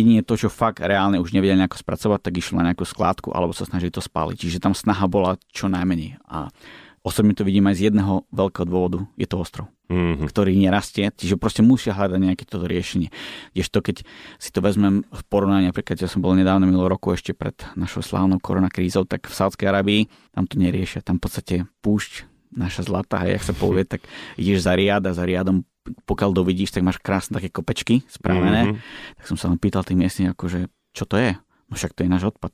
jedine 0.05 0.21
to, 0.21 0.37
čo 0.37 0.53
fakt 0.53 0.85
reálne 0.85 1.17
už 1.17 1.33
nevedia 1.33 1.57
nejako 1.57 1.81
spracovať, 1.81 2.29
tak 2.29 2.37
išlo 2.37 2.61
na 2.61 2.69
nejakú 2.69 2.85
skládku 2.85 3.33
alebo 3.33 3.57
sa 3.57 3.65
snažili 3.65 3.89
to 3.89 4.05
spáliť. 4.05 4.37
Čiže 4.37 4.61
tam 4.61 4.77
snaha 4.77 5.09
bola 5.09 5.41
čo 5.49 5.65
najmenej. 5.65 6.21
A 6.29 6.53
osobne 7.01 7.33
to 7.33 7.41
vidím 7.41 7.65
aj 7.65 7.81
z 7.81 7.81
jedného 7.89 8.29
veľkého 8.29 8.65
dôvodu. 8.69 9.01
Je 9.17 9.25
to 9.25 9.41
ostrov, 9.41 9.65
mm-hmm. 9.89 10.29
ktorý 10.29 10.53
nerastie, 10.57 11.09
čiže 11.09 11.41
proste 11.41 11.65
musia 11.65 11.97
hľadať 11.97 12.21
nejaké 12.21 12.45
toto 12.45 12.69
riešenie. 12.69 13.09
to, 13.57 13.79
keď 13.81 14.05
si 14.37 14.49
to 14.53 14.61
vezmem 14.61 15.05
v 15.09 15.21
porovnaní, 15.25 15.69
napríklad 15.73 15.97
ja 15.97 16.09
som 16.09 16.21
bol 16.21 16.37
nedávno 16.37 16.69
minulý 16.69 16.93
roku 16.93 17.13
ešte 17.13 17.33
pred 17.33 17.57
našou 17.73 18.05
slávnou 18.05 18.37
koronakrízou, 18.37 19.09
tak 19.09 19.25
v 19.25 19.33
Sádskej 19.33 19.69
Arabii 19.69 20.01
tam 20.33 20.45
to 20.45 20.61
neriešia. 20.61 21.01
Tam 21.01 21.17
v 21.17 21.25
podstate 21.25 21.55
púšť 21.85 22.29
naša 22.53 22.85
zlata, 22.89 23.21
hej, 23.25 23.37
ak 23.37 23.43
sa 23.45 23.53
povie, 23.53 23.85
tak 23.93 24.01
ideš 24.37 24.65
za 24.65 24.73
riad 24.73 25.05
a 25.05 25.13
za 25.13 25.25
riadom 25.25 25.65
pokiaľ 25.85 26.33
dovidíš, 26.33 26.73
tak 26.73 26.81
máš 26.81 26.97
krásne 26.97 27.37
také 27.37 27.53
kopečky 27.53 28.01
spravené. 28.09 28.73
Mm-hmm. 28.73 29.15
Tak 29.21 29.25
som 29.29 29.37
sa 29.37 29.47
len 29.49 29.61
pýtal 29.61 29.85
tým 29.85 30.01
miestnych, 30.01 30.33
akože, 30.33 30.67
čo 30.97 31.05
to 31.05 31.21
je? 31.21 31.37
No 31.69 31.73
však 31.77 31.93
to 31.93 32.05
je 32.05 32.09
náš 32.09 32.33
odpad. 32.33 32.51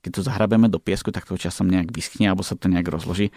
Keď 0.00 0.10
to 0.12 0.20
zahrabeme 0.20 0.68
do 0.68 0.76
piesku, 0.76 1.08
tak 1.12 1.24
to 1.24 1.40
časom 1.40 1.68
nejak 1.68 1.92
vyschne 1.92 2.28
alebo 2.28 2.44
sa 2.44 2.56
to 2.56 2.68
nejak 2.68 2.88
rozloží. 2.88 3.32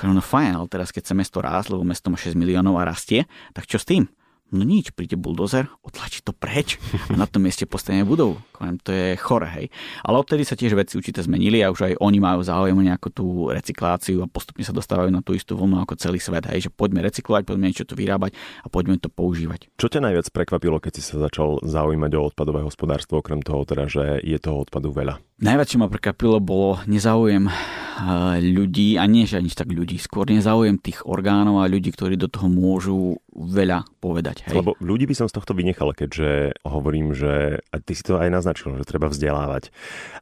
No 0.00 0.20
fajn, 0.20 0.58
ale 0.58 0.66
teraz 0.68 0.90
keď 0.90 1.12
sa 1.12 1.14
mesto 1.14 1.38
rást, 1.38 1.70
lebo 1.70 1.86
mesto 1.86 2.10
má 2.10 2.18
6 2.18 2.34
miliónov 2.34 2.76
a 2.76 2.84
rastie, 2.84 3.30
tak 3.54 3.64
čo 3.64 3.78
s 3.78 3.86
tým? 3.86 4.10
No 4.52 4.62
nič, 4.62 4.92
príde 4.94 5.16
buldozer, 5.18 5.66
otlačí 5.82 6.20
to 6.20 6.30
preč 6.30 6.78
a 7.10 7.16
na 7.16 7.26
tom 7.26 7.42
mieste 7.42 7.66
postavíme 7.66 8.06
budovu. 8.06 8.38
To 8.60 8.90
je 8.92 9.18
chore, 9.18 9.50
hej. 9.50 9.66
Ale 10.06 10.20
odtedy 10.20 10.46
sa 10.46 10.54
tiež 10.54 10.78
veci 10.78 10.94
určite 10.94 11.24
zmenili 11.24 11.58
a 11.64 11.74
už 11.74 11.80
aj 11.90 11.92
oni 11.98 12.18
majú 12.22 12.44
záujem 12.44 12.76
o 12.76 12.86
nejakú 12.86 13.10
tú 13.10 13.50
recykláciu 13.50 14.22
a 14.22 14.30
postupne 14.30 14.62
sa 14.62 14.70
dostávajú 14.70 15.10
na 15.10 15.26
tú 15.26 15.34
istú 15.34 15.58
vlnu 15.58 15.82
ako 15.82 15.98
celý 15.98 16.22
svet, 16.22 16.46
hej. 16.46 16.68
Že 16.68 16.76
poďme 16.76 17.02
recyklovať, 17.02 17.42
poďme 17.50 17.66
niečo 17.72 17.88
tu 17.88 17.98
vyrábať 17.98 18.36
a 18.62 18.70
poďme 18.70 19.00
to 19.02 19.10
používať. 19.10 19.74
Čo 19.74 19.90
ťa 19.90 20.00
najviac 20.06 20.30
prekvapilo, 20.30 20.78
keď 20.78 20.92
si 20.96 21.02
sa 21.02 21.18
začal 21.18 21.58
zaujímať 21.66 22.12
o 22.14 22.24
odpadové 22.30 22.62
hospodárstvo, 22.62 23.18
okrem 23.24 23.42
toho 23.42 23.66
teda, 23.66 23.90
že 23.90 24.22
je 24.22 24.38
toho 24.38 24.62
odpadu 24.62 24.94
veľa? 24.94 25.18
Čo 25.42 25.82
ma 25.82 25.90
prekvapilo, 25.90 26.38
bolo 26.38 26.78
nezáujem 26.86 27.50
eh, 27.50 28.38
ľudí, 28.38 28.94
a 28.94 29.10
nie 29.10 29.26
že 29.26 29.42
ani 29.42 29.50
tak 29.50 29.66
ľudí, 29.74 29.98
skôr 29.98 30.30
nezáujem 30.30 30.78
tých 30.78 31.02
orgánov 31.02 31.58
a 31.58 31.66
ľudí, 31.66 31.90
ktorí 31.90 32.14
do 32.14 32.30
toho 32.30 32.46
môžu 32.46 33.18
veľa 33.34 33.82
povedať. 33.98 34.46
Hej. 34.46 34.62
Lebo 34.62 34.78
ľudí 34.78 35.10
by 35.10 35.14
som 35.18 35.26
z 35.26 35.34
tohto 35.34 35.58
vynechal, 35.58 35.90
keďže 35.90 36.54
hovorím, 36.62 37.18
že 37.18 37.58
a 37.74 37.76
ty 37.82 37.92
si 37.98 38.06
to 38.06 38.22
aj 38.22 38.30
naznačil, 38.30 38.78
že 38.78 38.86
treba 38.86 39.10
vzdelávať. 39.10 39.74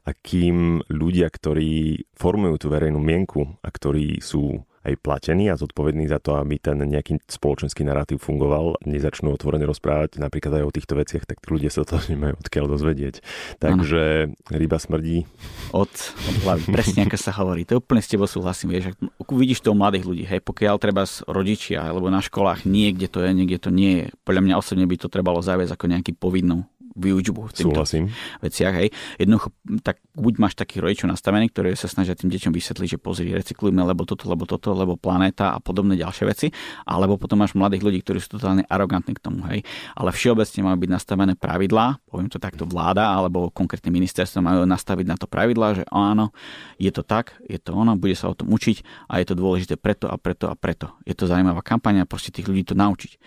A 0.09 0.17
kým 0.17 0.81
ľudia, 0.89 1.29
ktorí 1.29 2.09
formujú 2.17 2.65
tú 2.65 2.67
verejnú 2.73 2.97
mienku 2.97 3.53
a 3.61 3.69
ktorí 3.69 4.17
sú 4.17 4.65
aj 4.83 4.93
platení 4.99 5.47
a 5.47 5.59
zodpovední 5.59 6.11
za 6.11 6.19
to, 6.19 6.35
aby 6.35 6.59
ten 6.59 6.79
nejaký 6.79 7.23
spoločenský 7.25 7.87
narratív 7.87 8.19
fungoval, 8.19 8.79
nezačnú 8.83 9.31
otvorene 9.31 9.63
rozprávať 9.63 10.19
napríklad 10.19 10.59
aj 10.59 10.63
o 10.67 10.75
týchto 10.75 10.93
veciach, 10.99 11.23
tak 11.23 11.39
ľudia 11.47 11.71
sa 11.71 11.87
to 11.87 11.99
nemajú 12.13 12.39
odkiaľ 12.43 12.65
dozvedieť. 12.67 13.23
Takže 13.63 14.31
ano. 14.31 14.35
ryba 14.51 14.77
smrdí. 14.77 15.23
Od, 15.71 15.91
od 15.91 16.35
hlavy, 16.43 16.63
presne 16.75 17.07
ako 17.07 17.17
sa 17.17 17.31
hovorí. 17.39 17.63
To 17.67 17.79
úplne 17.79 18.03
s 18.03 18.11
tebou 18.11 18.27
súhlasím. 18.27 18.75
Vieš, 18.75 18.93
vidíš 19.31 19.63
to 19.63 19.71
u 19.71 19.77
mladých 19.77 20.05
ľudí, 20.05 20.23
hej, 20.27 20.43
pokiaľ 20.43 20.75
treba 20.77 21.07
z 21.07 21.23
rodičia, 21.25 21.87
alebo 21.87 22.11
na 22.11 22.19
školách 22.19 22.67
niekde 22.67 23.07
to 23.07 23.23
je, 23.23 23.31
niekde 23.31 23.57
to 23.63 23.69
nie 23.71 24.05
je. 24.05 24.07
Podľa 24.27 24.41
mňa 24.43 24.55
osobne 24.59 24.85
by 24.85 24.95
to 24.99 25.07
trebalo 25.07 25.39
zaviesť 25.39 25.73
ako 25.73 25.85
nejaký 25.89 26.11
povinnú 26.19 26.67
výučbu 26.93 27.49
v 27.49 27.51
týchto 27.53 27.83
Súhlasím. 27.83 28.13
veciach. 28.41 28.73
Hej. 28.77 28.87
Jednoducho, 29.17 29.49
tak 29.81 30.01
buď 30.13 30.33
máš 30.37 30.53
takých 30.53 30.81
rodičov 30.85 31.07
nastavených, 31.09 31.51
ktorí 31.53 31.69
sa 31.73 31.89
snažia 31.89 32.13
tým 32.13 32.29
deťom 32.29 32.53
vysvetliť, 32.53 32.89
že 32.95 32.99
pozri, 33.01 33.33
recyklujme, 33.33 33.81
lebo 33.81 34.05
toto, 34.05 34.29
lebo 34.29 34.45
toto, 34.45 34.71
lebo 34.77 34.93
planéta 34.97 35.57
a 35.57 35.59
podobné 35.59 35.97
ďalšie 35.97 36.25
veci, 36.29 36.47
alebo 36.85 37.17
potom 37.17 37.41
máš 37.41 37.57
mladých 37.57 37.83
ľudí, 37.83 37.99
ktorí 38.05 38.21
sú 38.21 38.37
totálne 38.37 38.63
arogantní 38.69 39.17
k 39.17 39.21
tomu. 39.21 39.41
Hej. 39.49 39.65
Ale 39.97 40.13
všeobecne 40.13 40.59
majú 40.69 40.77
byť 40.85 40.89
nastavené 40.89 41.33
pravidlá, 41.33 41.97
poviem 42.05 42.29
to 42.29 42.37
takto 42.37 42.69
vláda, 42.69 43.09
alebo 43.09 43.49
konkrétne 43.49 43.89
ministerstvo 43.89 44.39
majú 44.39 44.65
nastaviť 44.69 45.05
na 45.09 45.17
to 45.17 45.25
pravidlá, 45.25 45.81
že 45.81 45.83
áno, 45.89 46.29
je 46.77 46.93
to 46.93 47.01
tak, 47.01 47.33
je 47.49 47.57
to 47.57 47.73
ono, 47.73 47.97
bude 47.97 48.13
sa 48.13 48.29
o 48.29 48.37
tom 48.37 48.53
učiť 48.53 49.09
a 49.09 49.17
je 49.17 49.25
to 49.25 49.35
dôležité 49.35 49.75
preto 49.81 50.05
a 50.07 50.15
preto 50.21 50.47
a 50.47 50.55
preto. 50.55 50.93
Je 51.03 51.17
to 51.17 51.25
zaujímavá 51.25 51.65
kampaň 51.65 52.05
a 52.05 52.09
proste 52.09 52.29
tých 52.29 52.45
ľudí 52.45 52.63
to 52.69 52.77
naučiť 52.77 53.17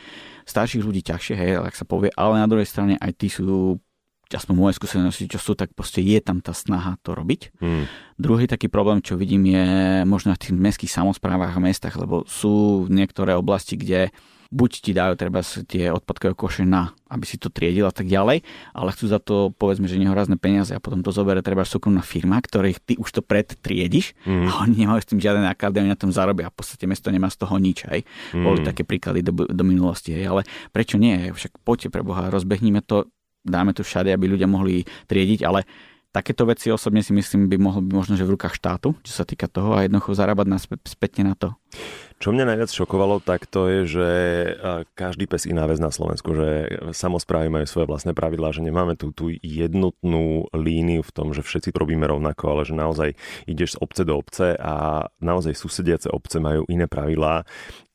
starších 0.47 0.87
ľudí 0.87 1.03
ťažšie, 1.03 1.35
hej, 1.35 1.51
ak 1.59 1.75
sa 1.75 1.83
povie, 1.83 2.15
ale 2.15 2.39
na 2.39 2.47
druhej 2.47 2.71
strane 2.71 2.95
aj 3.03 3.13
tí 3.19 3.27
sú 3.27 3.43
aspoň 4.35 4.55
moje 4.59 4.75
skúsenosti, 4.83 5.31
čo 5.31 5.39
sú, 5.39 5.55
tak 5.55 5.71
proste 5.71 6.03
je 6.03 6.19
tam 6.19 6.43
tá 6.43 6.51
snaha 6.51 6.99
to 7.07 7.15
robiť. 7.15 7.55
Mm. 7.63 7.87
Druhý 8.19 8.51
taký 8.51 8.67
problém, 8.67 8.99
čo 8.99 9.15
vidím, 9.15 9.47
je 9.47 10.03
možno 10.03 10.35
v 10.35 10.43
tých 10.43 10.53
mestských 10.57 10.91
samozprávach 10.91 11.55
a 11.55 11.63
mestách, 11.63 11.95
lebo 11.95 12.27
sú 12.27 12.87
niektoré 12.91 13.39
oblasti, 13.39 13.79
kde 13.79 14.11
buď 14.51 14.71
ti 14.79 14.93
dajú 14.95 15.15
treba 15.19 15.43
tie 15.43 15.91
odpadkové 15.91 16.39
koše 16.39 16.63
na, 16.63 16.95
aby 17.11 17.27
si 17.27 17.35
to 17.35 17.51
triedil 17.51 17.91
a 17.91 17.95
tak 17.95 18.07
ďalej, 18.07 18.47
ale 18.75 18.89
chcú 18.95 19.07
za 19.11 19.19
to 19.19 19.51
povedzme, 19.55 19.91
že 19.91 19.99
nehorazné 19.99 20.39
peniaze 20.39 20.71
a 20.71 20.83
potom 20.83 21.03
to 21.03 21.11
zoberie 21.11 21.43
treba 21.43 21.67
súkromná 21.67 22.03
firma, 22.03 22.39
ktorých 22.39 22.79
ty 22.79 22.95
už 22.95 23.11
to 23.11 23.23
predtriediš 23.27 24.15
mm. 24.23 24.47
a 24.47 24.51
oni 24.67 24.87
nemajú 24.87 25.01
s 25.03 25.11
tým 25.11 25.21
žiadne 25.23 25.43
náklady, 25.51 25.83
oni 25.83 25.91
na 25.91 25.99
tom 25.99 26.15
zarobia 26.15 26.47
a 26.47 26.55
v 26.55 26.59
podstate 26.63 26.87
mesto 26.87 27.11
nemá 27.11 27.27
z 27.27 27.43
toho 27.43 27.59
nič. 27.59 27.91
Aj. 27.91 28.01
Mm. 28.35 28.45
Boli 28.47 28.59
také 28.63 28.83
príklady 28.87 29.27
do, 29.27 29.35
do 29.35 29.65
minulosti, 29.67 30.15
hej. 30.15 30.31
ale 30.31 30.43
prečo 30.71 30.95
nie? 30.95 31.35
Však 31.35 31.63
poďte 31.67 31.91
pre 31.91 32.07
Boha, 32.07 32.31
rozbehníme 32.31 32.87
to, 32.87 33.11
dáme 33.47 33.71
to 33.73 33.87
všade, 33.87 34.11
aby 34.11 34.27
ľudia 34.27 34.51
mohli 34.51 34.83
triediť, 35.07 35.41
ale 35.47 35.63
takéto 36.11 36.49
veci 36.49 36.73
osobne 36.73 37.05
si 37.05 37.13
myslím 37.13 37.47
by 37.47 37.57
mohlo 37.61 37.81
byť 37.85 37.93
možno, 37.93 38.15
že 38.17 38.25
v 38.25 38.35
rukách 38.35 38.57
štátu, 38.57 38.97
čo 39.05 39.13
sa 39.13 39.29
týka 39.29 39.47
toho 39.47 39.77
a 39.77 39.85
jednoducho 39.85 40.17
zarábať 40.17 40.47
nás 40.49 40.65
spätne 40.89 41.31
na 41.31 41.35
to. 41.37 41.53
Čo 42.17 42.33
mňa 42.33 42.49
najviac 42.49 42.73
šokovalo, 42.73 43.21
tak 43.21 43.45
to 43.45 43.69
je, 43.69 43.81
že 43.85 44.09
každý 44.97 45.29
pes 45.29 45.45
iná 45.45 45.69
vec 45.69 45.77
na 45.77 45.93
Slovensku, 45.93 46.33
že 46.33 46.49
samozprávy 46.97 47.53
majú 47.53 47.69
svoje 47.69 47.87
vlastné 47.93 48.17
pravidlá, 48.17 48.57
že 48.57 48.65
nemáme 48.65 48.97
tú, 48.97 49.13
tú 49.13 49.29
jednotnú 49.45 50.49
líniu 50.57 51.05
v 51.05 51.13
tom, 51.13 51.37
že 51.37 51.45
všetci 51.45 51.77
robíme 51.77 52.09
rovnako, 52.09 52.45
ale 52.57 52.63
že 52.65 52.73
naozaj 52.73 53.11
ideš 53.45 53.77
z 53.77 53.81
obce 53.85 54.03
do 54.09 54.17
obce 54.17 54.57
a 54.57 55.07
naozaj 55.21 55.53
susediace 55.53 56.09
obce 56.09 56.41
majú 56.41 56.65
iné 56.73 56.89
pravidlá 56.89 57.45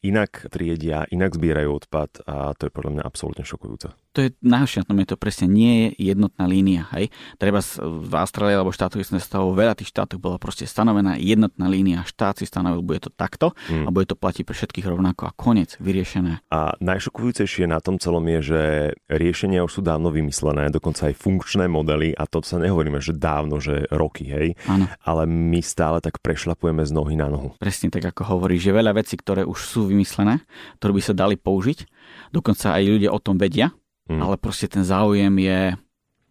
inak 0.01 0.49
triedia, 0.49 1.05
inak 1.13 1.37
zbierajú 1.37 1.77
odpad 1.77 2.25
a 2.25 2.57
to 2.57 2.67
je 2.67 2.71
podľa 2.73 2.91
mňa 2.97 3.03
absolútne 3.05 3.45
šokujúce. 3.45 3.93
To 4.17 4.19
je 4.27 4.33
na 4.41 4.65
tom, 4.65 4.97
je 4.97 5.07
to 5.07 5.15
presne 5.15 5.47
nie 5.47 5.93
je 5.95 6.11
jednotná 6.11 6.49
línia. 6.49 6.89
Hej? 6.97 7.13
Treba 7.37 7.61
v 7.79 8.13
Austrálii 8.17 8.57
alebo 8.57 8.73
štátu, 8.73 8.99
kde 8.99 9.21
sa 9.21 9.39
veľa 9.39 9.77
tých 9.77 9.93
štátov 9.93 10.17
bola 10.17 10.41
proste 10.41 10.65
stanovená 10.65 11.15
jednotná 11.21 11.69
línia. 11.69 12.03
Štát 12.03 12.41
si 12.41 12.49
stanovil, 12.49 12.81
bude 12.81 12.99
to 13.07 13.13
takto 13.13 13.53
mm. 13.69 13.87
a 13.87 13.89
bude 13.93 14.09
to 14.11 14.19
platiť 14.19 14.43
pre 14.43 14.51
všetkých 14.51 14.87
rovnako 14.91 15.31
a 15.31 15.31
koniec, 15.31 15.79
vyriešené. 15.79 16.43
A 16.51 16.75
najšokujúcejšie 16.83 17.71
na 17.71 17.79
tom 17.79 17.95
celom 17.95 18.27
je, 18.27 18.39
že 18.43 18.61
riešenia 19.07 19.63
už 19.63 19.79
sú 19.79 19.81
dávno 19.81 20.11
vymyslené, 20.11 20.67
dokonca 20.67 21.07
aj 21.07 21.15
funkčné 21.15 21.71
modely 21.71 22.11
a 22.11 22.27
to 22.27 22.43
sa 22.43 22.59
nehovoríme, 22.59 22.99
že 22.99 23.15
dávno, 23.15 23.63
že 23.63 23.87
roky, 23.87 24.27
hej. 24.27 24.59
Áno. 24.67 24.91
Ale 25.07 25.23
my 25.23 25.63
stále 25.63 26.03
tak 26.03 26.19
prešlapujeme 26.19 26.83
z 26.83 26.91
nohy 26.91 27.15
na 27.15 27.31
nohu. 27.31 27.55
Presne 27.55 27.87
tak, 27.87 28.03
ako 28.11 28.35
hovorí, 28.35 28.59
že 28.59 28.75
veľa 28.75 28.99
vecí, 28.99 29.15
ktoré 29.15 29.47
už 29.47 29.59
sú 29.63 29.87
vymyslené, 29.87 30.43
ktoré 30.83 30.91
by 30.91 31.01
sa 31.01 31.13
dali 31.15 31.39
použiť. 31.39 31.87
Dokonca 32.35 32.75
aj 32.75 32.83
ľudia 32.83 33.09
o 33.15 33.19
tom 33.23 33.39
vedia, 33.39 33.71
mm. 34.11 34.19
ale 34.19 34.35
proste 34.35 34.67
ten 34.67 34.83
záujem 34.83 35.31
je 35.39 35.79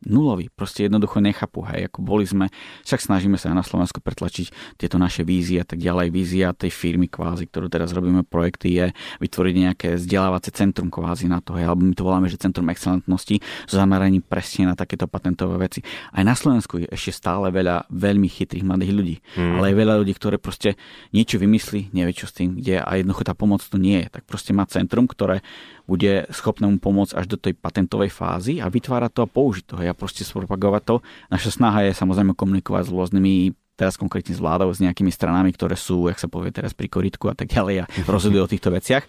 nulový. 0.06 0.48
Proste 0.48 0.88
jednoducho 0.88 1.20
nechápu. 1.20 1.64
Hej, 1.68 1.92
ako 1.92 1.98
boli 2.00 2.24
sme, 2.24 2.48
však 2.88 3.00
snažíme 3.00 3.36
sa 3.36 3.52
aj 3.52 3.56
na 3.60 3.64
Slovensku 3.64 4.00
pretlačiť 4.00 4.78
tieto 4.80 4.96
naše 4.96 5.26
vízie 5.26 5.60
a 5.60 5.66
tak 5.68 5.80
ďalej. 5.80 6.08
Vízia 6.08 6.56
tej 6.56 6.72
firmy 6.72 7.06
kvázi, 7.08 7.48
ktorú 7.48 7.68
teraz 7.68 7.92
robíme 7.92 8.24
projekty, 8.24 8.80
je 8.80 8.86
vytvoriť 9.20 9.54
nejaké 9.56 9.88
vzdelávacie 10.00 10.52
centrum 10.56 10.88
kvázi 10.88 11.28
na 11.28 11.44
to, 11.44 11.56
hej, 11.56 11.68
alebo 11.68 11.84
my 11.84 11.92
to 11.92 12.04
voláme, 12.04 12.26
že 12.32 12.40
centrum 12.40 12.68
excelentnosti 12.72 13.40
s 13.40 13.72
zameraním 13.72 14.24
presne 14.24 14.72
na 14.72 14.74
takéto 14.74 15.04
patentové 15.04 15.60
veci. 15.60 15.80
Aj 16.12 16.24
na 16.24 16.32
Slovensku 16.32 16.80
je 16.80 16.88
ešte 16.88 17.12
stále 17.12 17.52
veľa 17.52 17.90
veľmi 17.92 18.28
chytrých 18.28 18.64
mladých 18.64 18.92
ľudí, 18.96 19.16
mm. 19.36 19.60
ale 19.60 19.64
aj 19.72 19.76
veľa 19.76 19.94
ľudí, 20.00 20.12
ktoré 20.16 20.36
proste 20.40 20.80
niečo 21.12 21.36
vymyslí, 21.36 21.92
nevie 21.92 22.16
čo 22.16 22.24
s 22.24 22.36
tým, 22.36 22.56
kde 22.56 22.80
a 22.80 22.90
jednoducho 22.96 23.24
tá 23.28 23.34
pomoc 23.36 23.60
tu 23.60 23.76
nie 23.76 24.00
je. 24.00 24.08
Tak 24.08 24.24
proste 24.24 24.56
má 24.56 24.64
centrum, 24.64 25.04
ktoré 25.04 25.44
bude 25.90 26.30
schopné 26.30 26.70
mu 26.70 26.78
pomôcť 26.78 27.18
až 27.18 27.26
do 27.26 27.34
tej 27.34 27.58
patentovej 27.58 28.14
fázy 28.14 28.62
a 28.62 28.70
vytvárať 28.70 29.10
to 29.10 29.20
a 29.26 29.28
použiť 29.28 29.64
to 29.66 29.74
a 29.82 29.90
proste 29.90 30.22
spropagovať 30.22 30.82
to. 30.86 30.96
Naša 31.34 31.50
snaha 31.58 31.90
je 31.90 31.98
samozrejme 31.98 32.38
komunikovať 32.38 32.86
s 32.86 32.94
rôznymi 32.94 33.34
teraz 33.74 33.98
konkrétne 33.98 34.36
s 34.36 34.38
vládou, 34.38 34.70
s 34.70 34.78
nejakými 34.84 35.10
stranami, 35.10 35.50
ktoré 35.56 35.74
sú, 35.74 36.06
jak 36.06 36.20
sa 36.20 36.30
povie 36.30 36.54
teraz 36.54 36.76
pri 36.76 36.86
koritku 36.86 37.26
a 37.26 37.34
tak 37.34 37.50
ďalej 37.50 37.82
a 37.82 37.84
rozhodujú 38.14 38.46
o 38.46 38.52
týchto 38.52 38.70
veciach. 38.70 39.02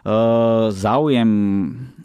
Uh, 0.00 0.72
záujem 0.72 1.28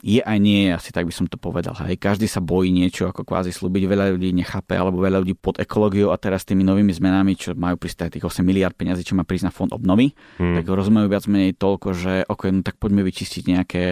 je 0.05 0.21
aj 0.21 0.37
nie, 0.37 0.69
asi 0.69 0.93
tak 0.93 1.09
by 1.09 1.13
som 1.15 1.25
to 1.25 1.33
povedal. 1.33 1.73
Hej. 1.81 1.97
Každý 1.97 2.29
sa 2.29 2.37
bojí 2.37 2.69
niečo, 2.69 3.09
ako 3.09 3.25
kvázi 3.25 3.49
slúbiť, 3.49 3.89
veľa 3.89 4.13
ľudí 4.13 4.37
nechápe, 4.37 4.77
alebo 4.77 5.01
veľa 5.01 5.25
ľudí 5.25 5.33
pod 5.33 5.57
ekológiou 5.57 6.13
a 6.13 6.21
teraz 6.21 6.45
tými 6.45 6.61
novými 6.61 6.93
zmenami, 6.93 7.33
čo 7.33 7.57
majú 7.57 7.81
pristať 7.81 8.21
tých 8.21 8.25
8 8.29 8.45
miliard 8.45 8.77
peniazí, 8.77 9.01
čo 9.01 9.17
má 9.17 9.25
prísť 9.25 9.49
na 9.49 9.53
fond 9.55 9.73
obnovy, 9.73 10.13
hmm. 10.37 10.61
tak 10.61 10.63
rozumejú 10.69 11.09
viac 11.09 11.25
menej 11.25 11.57
toľko, 11.57 11.87
že 11.97 12.13
ok, 12.29 12.53
no 12.53 12.61
tak 12.61 12.77
poďme 12.77 13.01
vyčistiť 13.01 13.43
nejaké 13.49 13.83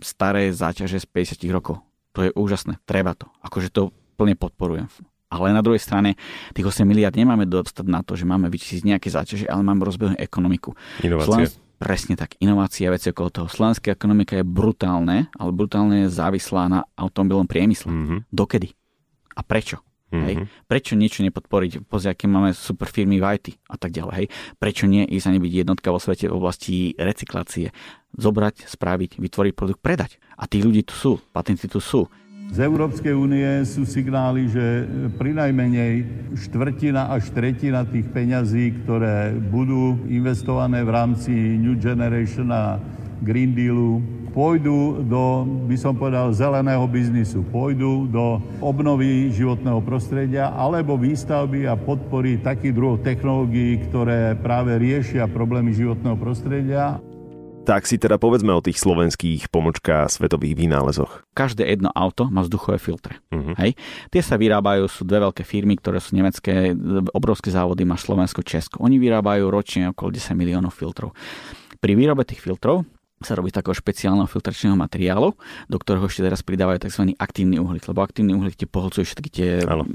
staré 0.00 0.56
záťaže 0.56 1.04
z 1.04 1.06
50 1.36 1.44
rokov. 1.52 1.84
To 2.16 2.24
je 2.24 2.30
úžasné, 2.32 2.80
treba 2.88 3.12
to. 3.12 3.28
Akože 3.44 3.68
to 3.68 3.92
plne 4.16 4.32
podporujem. 4.40 4.88
Ale 5.32 5.52
na 5.52 5.64
druhej 5.64 5.80
strane 5.80 6.16
tých 6.56 6.64
8 6.64 6.84
miliard 6.88 7.12
nemáme 7.12 7.44
dostať 7.44 7.86
na 7.88 8.00
to, 8.00 8.16
že 8.16 8.24
máme 8.24 8.48
vyčistiť 8.48 8.88
nejaké 8.88 9.08
záťaže, 9.12 9.48
ale 9.48 9.64
máme 9.64 9.84
rozbehnúť 9.84 10.20
ekonomiku. 10.20 10.72
Inovácie. 11.04 11.52
Presne 11.82 12.14
tak, 12.14 12.38
inovácia 12.38 12.94
veci 12.94 13.10
okolo 13.10 13.28
toho. 13.34 13.46
Slovenská 13.50 13.90
ekonomika 13.90 14.38
je 14.38 14.46
brutálne, 14.46 15.26
ale 15.34 15.50
brutálne 15.50 16.06
je 16.06 16.14
závislá 16.14 16.70
na 16.70 16.86
automobilom 16.94 17.50
priemysle. 17.50 17.90
Mm-hmm. 17.90 18.18
Dokedy? 18.30 18.70
A 19.34 19.42
prečo? 19.42 19.82
Mm-hmm. 20.14 20.22
Hej? 20.22 20.34
Prečo 20.70 20.94
niečo 20.94 21.26
nepodporiť? 21.26 21.82
Pozri, 21.82 22.14
aké 22.14 22.30
máme 22.30 22.54
super 22.54 22.86
firmy 22.86 23.18
v 23.18 23.26
IT 23.34 23.58
a 23.66 23.74
tak 23.74 23.90
ďalej. 23.90 24.14
Hej? 24.14 24.26
Prečo 24.62 24.86
nie 24.86 25.02
ísť 25.10 25.26
a 25.26 25.34
nebyť 25.34 25.52
jednotka 25.66 25.90
vo 25.90 25.98
svete 25.98 26.30
v 26.30 26.38
oblasti 26.38 26.94
recyklácie? 26.94 27.74
Zobrať, 28.14 28.70
spraviť, 28.70 29.18
vytvoriť 29.18 29.52
produkt, 29.58 29.82
predať. 29.82 30.22
A 30.38 30.46
tí 30.46 30.62
ľudí 30.62 30.86
tu 30.86 30.94
sú, 30.94 31.12
patenty 31.34 31.66
tu 31.66 31.82
sú. 31.82 32.06
Z 32.52 32.68
Európskej 32.68 33.16
únie 33.16 33.64
sú 33.64 33.88
signály, 33.88 34.44
že 34.52 34.84
pri 35.16 35.32
najmenej 35.32 36.04
štvrtina 36.36 37.08
až 37.08 37.32
tretina 37.32 37.80
tých 37.88 38.04
peňazí, 38.12 38.84
ktoré 38.84 39.32
budú 39.32 39.96
investované 40.04 40.84
v 40.84 40.92
rámci 40.92 41.32
New 41.32 41.80
Generation 41.80 42.52
a 42.52 42.76
Green 43.24 43.56
Dealu, 43.56 44.04
pôjdu 44.36 45.00
do, 45.00 45.48
by 45.64 45.76
som 45.80 45.96
povedal, 45.96 46.28
zeleného 46.36 46.84
biznisu, 46.84 47.40
pôjdu 47.48 48.04
do 48.12 48.36
obnovy 48.60 49.32
životného 49.32 49.80
prostredia 49.80 50.52
alebo 50.52 51.00
výstavby 51.00 51.64
a 51.64 51.72
podpory 51.72 52.36
takých 52.36 52.76
druhov 52.76 53.00
technológií, 53.00 53.80
ktoré 53.88 54.36
práve 54.36 54.76
riešia 54.76 55.24
problémy 55.24 55.72
životného 55.72 56.20
prostredia. 56.20 57.00
Tak 57.62 57.86
si 57.86 57.94
teda 57.94 58.18
povedzme 58.18 58.50
o 58.50 58.58
tých 58.58 58.74
slovenských 58.82 59.46
pomočka 59.46 60.10
svetových 60.10 60.58
vynálezoch. 60.58 61.22
Každé 61.30 61.62
jedno 61.62 61.94
auto 61.94 62.26
má 62.26 62.42
vzduchové 62.42 62.82
filtre. 62.82 63.22
Uh-huh. 63.30 63.54
Hej? 63.54 63.78
Tie 64.10 64.18
sa 64.18 64.34
vyrábajú, 64.34 64.90
sú 64.90 65.06
dve 65.06 65.22
veľké 65.22 65.46
firmy, 65.46 65.78
ktoré 65.78 66.02
sú 66.02 66.18
nemecké, 66.18 66.74
obrovské 67.14 67.54
závody, 67.54 67.86
má 67.86 67.94
Slovensko, 67.94 68.42
Česko. 68.42 68.82
Oni 68.82 68.98
vyrábajú 68.98 69.46
ročne 69.46 69.94
okolo 69.94 70.10
10 70.10 70.34
miliónov 70.34 70.74
filtrov. 70.74 71.14
Pri 71.78 71.94
výrobe 71.94 72.26
tých 72.26 72.42
filtrov 72.42 72.82
sa 73.22 73.38
robí 73.38 73.54
takého 73.54 73.78
špeciálneho 73.78 74.26
filtračného 74.26 74.74
materiálu, 74.74 75.30
do 75.70 75.76
ktorého 75.78 76.10
ešte 76.10 76.26
teraz 76.26 76.42
pridávajú 76.42 76.90
tzv. 76.90 77.14
aktívny 77.14 77.62
uhlík, 77.62 77.86
lebo 77.86 78.02
aktívny 78.02 78.34
uhlík 78.34 78.58
ti 78.58 78.66
pohľcuje 78.66 79.06
všetky 79.06 79.28
tie... 79.30 79.48
Áno. 79.62 79.86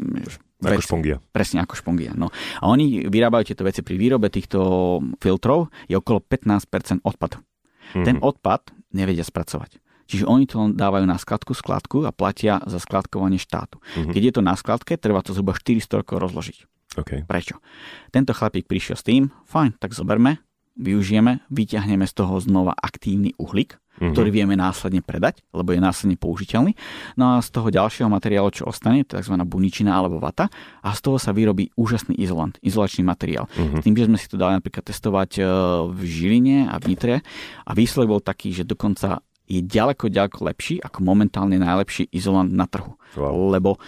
Ako 0.63 0.81
špongia. 0.81 1.19
Presne 1.35 1.61
ako 1.61 1.77
špongia. 1.77 2.15
No. 2.15 2.31
A 2.63 2.71
oni 2.71 3.05
vyrábajú 3.05 3.51
tieto 3.51 3.67
veci 3.67 3.83
pri 3.83 3.99
výrobe 3.99 4.31
týchto 4.31 4.57
filtrov, 5.19 5.69
je 5.85 5.99
okolo 5.99 6.23
15% 6.23 7.03
odpadu. 7.03 7.43
Mm-hmm. 7.93 8.05
Ten 8.05 8.17
odpad 8.19 8.71
nevedia 8.91 9.23
spracovať. 9.23 9.79
Čiže 10.07 10.23
oni 10.23 10.47
to 10.47 10.63
len 10.63 10.71
dávajú 10.79 11.03
na 11.03 11.19
skladku 11.19 11.51
skladku 11.51 12.07
a 12.07 12.15
platia 12.15 12.63
za 12.63 12.79
skladkovanie 12.79 13.35
štátu. 13.37 13.83
Mm-hmm. 13.83 14.13
Keď 14.15 14.21
je 14.23 14.33
to 14.33 14.41
na 14.41 14.55
skladke, 14.55 14.95
treba 14.95 15.19
to 15.19 15.35
zhruba 15.35 15.51
400 15.51 15.99
rokov 15.99 16.17
rozložiť. 16.23 16.57
Okay. 16.97 17.19
Prečo? 17.27 17.59
Tento 18.09 18.31
chlapík 18.31 18.65
prišiel 18.65 18.95
s 18.97 19.03
tým, 19.03 19.29
fajn, 19.45 19.77
tak 19.77 19.91
zoberme, 19.93 20.39
využijeme, 20.79 21.43
vyťahneme 21.51 22.07
z 22.07 22.13
toho 22.15 22.39
znova 22.39 22.73
aktívny 22.79 23.35
uhlík, 23.35 23.77
mm-hmm. 23.97 24.13
ktorý 24.13 24.29
vieme 24.29 24.55
následne 24.55 25.01
predať, 25.01 25.41
lebo 25.51 25.73
je 25.73 25.81
následne 25.81 26.17
použiteľný. 26.17 26.77
No 27.17 27.37
a 27.37 27.43
z 27.43 27.49
toho 27.49 27.73
ďalšieho 27.73 28.09
materiálu, 28.09 28.53
čo 28.53 28.69
ostane, 28.69 29.03
tzv. 29.03 29.33
buničina 29.43 29.97
alebo 29.97 30.21
vata, 30.21 30.47
a 30.85 30.89
z 30.93 31.01
toho 31.01 31.17
sa 31.17 31.33
vyrobí 31.33 31.73
úžasný 31.75 32.15
izolant, 32.17 32.55
izolačný 32.61 33.03
materiál. 33.03 33.49
Mm-hmm. 33.57 33.81
tým, 33.81 33.95
že 33.97 34.07
sme 34.07 34.17
si 34.17 34.27
to 34.29 34.37
dali 34.37 34.57
napríklad 34.57 34.85
testovať 34.85 35.31
e, 35.37 35.41
v 35.91 35.99
Žiline 36.05 36.69
a 36.69 36.75
v 36.77 36.83
Nitre 36.93 37.15
a 37.65 37.71
výsledok 37.73 38.07
bol 38.07 38.21
taký, 38.21 38.53
že 38.53 38.63
dokonca 38.63 39.25
je 39.47 39.63
ďaleko, 39.63 40.11
ďaleko 40.11 40.39
lepší 40.43 40.75
ako 40.83 40.99
momentálne 41.01 41.55
najlepší 41.55 42.11
izolant 42.11 42.51
na 42.51 42.67
trhu. 42.67 42.99
Wow. 43.15 43.55
Lebo 43.55 43.79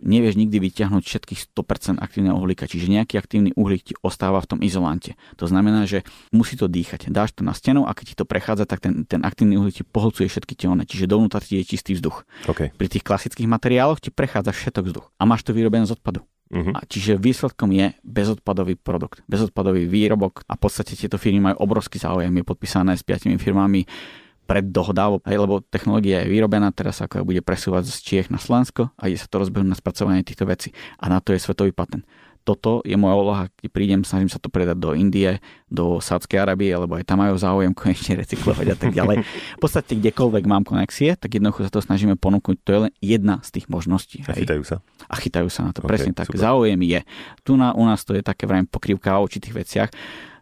nevieš 0.00 0.34
nikdy 0.36 0.56
vyťahnuť 0.58 1.04
všetkých 1.04 1.40
100% 1.52 2.00
aktívneho 2.00 2.36
uhlíka, 2.36 2.66
čiže 2.66 2.88
nejaký 2.88 3.20
aktívny 3.20 3.50
uhlík 3.54 3.92
ti 3.92 3.94
ostáva 4.00 4.40
v 4.40 4.56
tom 4.56 4.58
izolante. 4.64 5.14
To 5.36 5.46
znamená, 5.46 5.84
že 5.84 6.02
musí 6.32 6.56
to 6.56 6.66
dýchať. 6.66 7.12
Dáš 7.12 7.36
to 7.36 7.44
na 7.44 7.52
stenu 7.52 7.84
a 7.84 7.92
keď 7.92 8.04
ti 8.12 8.14
to 8.16 8.24
prechádza, 8.24 8.64
tak 8.64 8.80
ten, 8.80 9.04
ten 9.04 9.20
aktívny 9.22 9.60
uhlík 9.60 9.80
ti 9.80 9.84
pohlcuje 9.84 10.26
všetky 10.26 10.56
tie 10.56 10.66
one, 10.72 10.84
čiže 10.88 11.06
dovnútra 11.08 11.38
ti 11.44 11.60
je 11.60 11.64
čistý 11.64 11.94
vzduch. 11.96 12.24
Okay. 12.48 12.72
Pri 12.74 12.88
tých 12.88 13.04
klasických 13.04 13.46
materiáloch 13.46 14.00
ti 14.00 14.08
prechádza 14.10 14.56
všetok 14.56 14.84
vzduch 14.90 15.06
a 15.20 15.22
máš 15.28 15.44
to 15.44 15.52
vyrobené 15.52 15.84
z 15.84 15.94
odpadu. 15.94 16.24
Uh-huh. 16.50 16.74
A 16.74 16.82
čiže 16.82 17.14
výsledkom 17.14 17.70
je 17.70 17.94
bezodpadový 18.02 18.74
produkt, 18.74 19.22
bezodpadový 19.30 19.86
výrobok 19.86 20.42
a 20.50 20.58
v 20.58 20.60
podstate 20.66 20.98
tieto 20.98 21.14
firmy 21.14 21.38
majú 21.38 21.62
obrovský 21.62 22.02
záujem. 22.02 22.34
Je 22.34 22.42
podpísané 22.42 22.98
s 22.98 23.06
piatimi 23.06 23.38
firmami 23.38 23.86
preddohoda, 24.50 25.14
hej, 25.30 25.38
lebo 25.38 25.62
technológia 25.62 26.26
je 26.26 26.34
vyrobená, 26.34 26.74
teraz 26.74 26.98
ako 26.98 27.22
bude 27.22 27.38
presúvať 27.38 27.86
z 27.86 27.96
Čiech 28.02 28.28
na 28.34 28.42
Slovensko 28.42 28.90
a 28.98 29.06
ide 29.06 29.22
sa 29.22 29.30
to 29.30 29.38
rozbehnúť 29.38 29.70
na 29.70 29.78
spracovanie 29.78 30.26
týchto 30.26 30.42
vecí. 30.42 30.74
A 30.98 31.06
na 31.06 31.22
to 31.22 31.30
je 31.30 31.38
svetový 31.38 31.70
patent. 31.70 32.02
Toto 32.42 32.82
je 32.82 32.96
moja 32.98 33.14
úloha, 33.14 33.44
keď 33.62 33.68
prídem, 33.70 34.00
snažím 34.02 34.32
sa 34.32 34.42
to 34.42 34.50
predať 34.50 34.80
do 34.80 34.96
Indie, 34.96 35.38
do 35.70 36.02
Sádskej 36.02 36.40
Arábie, 36.40 36.72
lebo 36.72 36.98
aj 36.98 37.06
tam 37.06 37.22
majú 37.22 37.38
záujem 37.38 37.70
konečne 37.78 38.18
recyklovať 38.18 38.66
a 38.74 38.76
tak 38.80 38.90
ďalej. 38.90 39.22
V 39.22 39.60
podstate 39.62 39.94
kdekoľvek 39.94 40.44
mám 40.50 40.66
konexie, 40.66 41.14
tak 41.14 41.30
jednoducho 41.30 41.68
sa 41.68 41.70
to 41.70 41.78
snažíme 41.84 42.18
ponúknuť. 42.18 42.56
To 42.66 42.70
je 42.74 42.80
len 42.88 42.92
jedna 42.98 43.38
z 43.46 43.60
tých 43.60 43.70
možností. 43.70 44.26
A 44.26 44.34
chytajú 44.34 44.66
sa? 44.66 44.82
A 45.06 45.14
chytajú 45.14 45.46
sa 45.46 45.68
na 45.68 45.70
to, 45.70 45.86
okay, 45.86 45.94
presne 45.94 46.10
tak. 46.16 46.26
Super. 46.26 46.42
Záujem 46.42 46.80
je. 46.82 47.00
Tu 47.46 47.54
na, 47.54 47.70
u 47.76 47.86
nás 47.86 48.02
to 48.02 48.18
je 48.18 48.24
také, 48.24 48.50
vrajím, 48.50 48.66
pokrývka 48.66 49.14
o 49.20 49.30
určitých 49.30 49.54
veciach. 49.54 49.90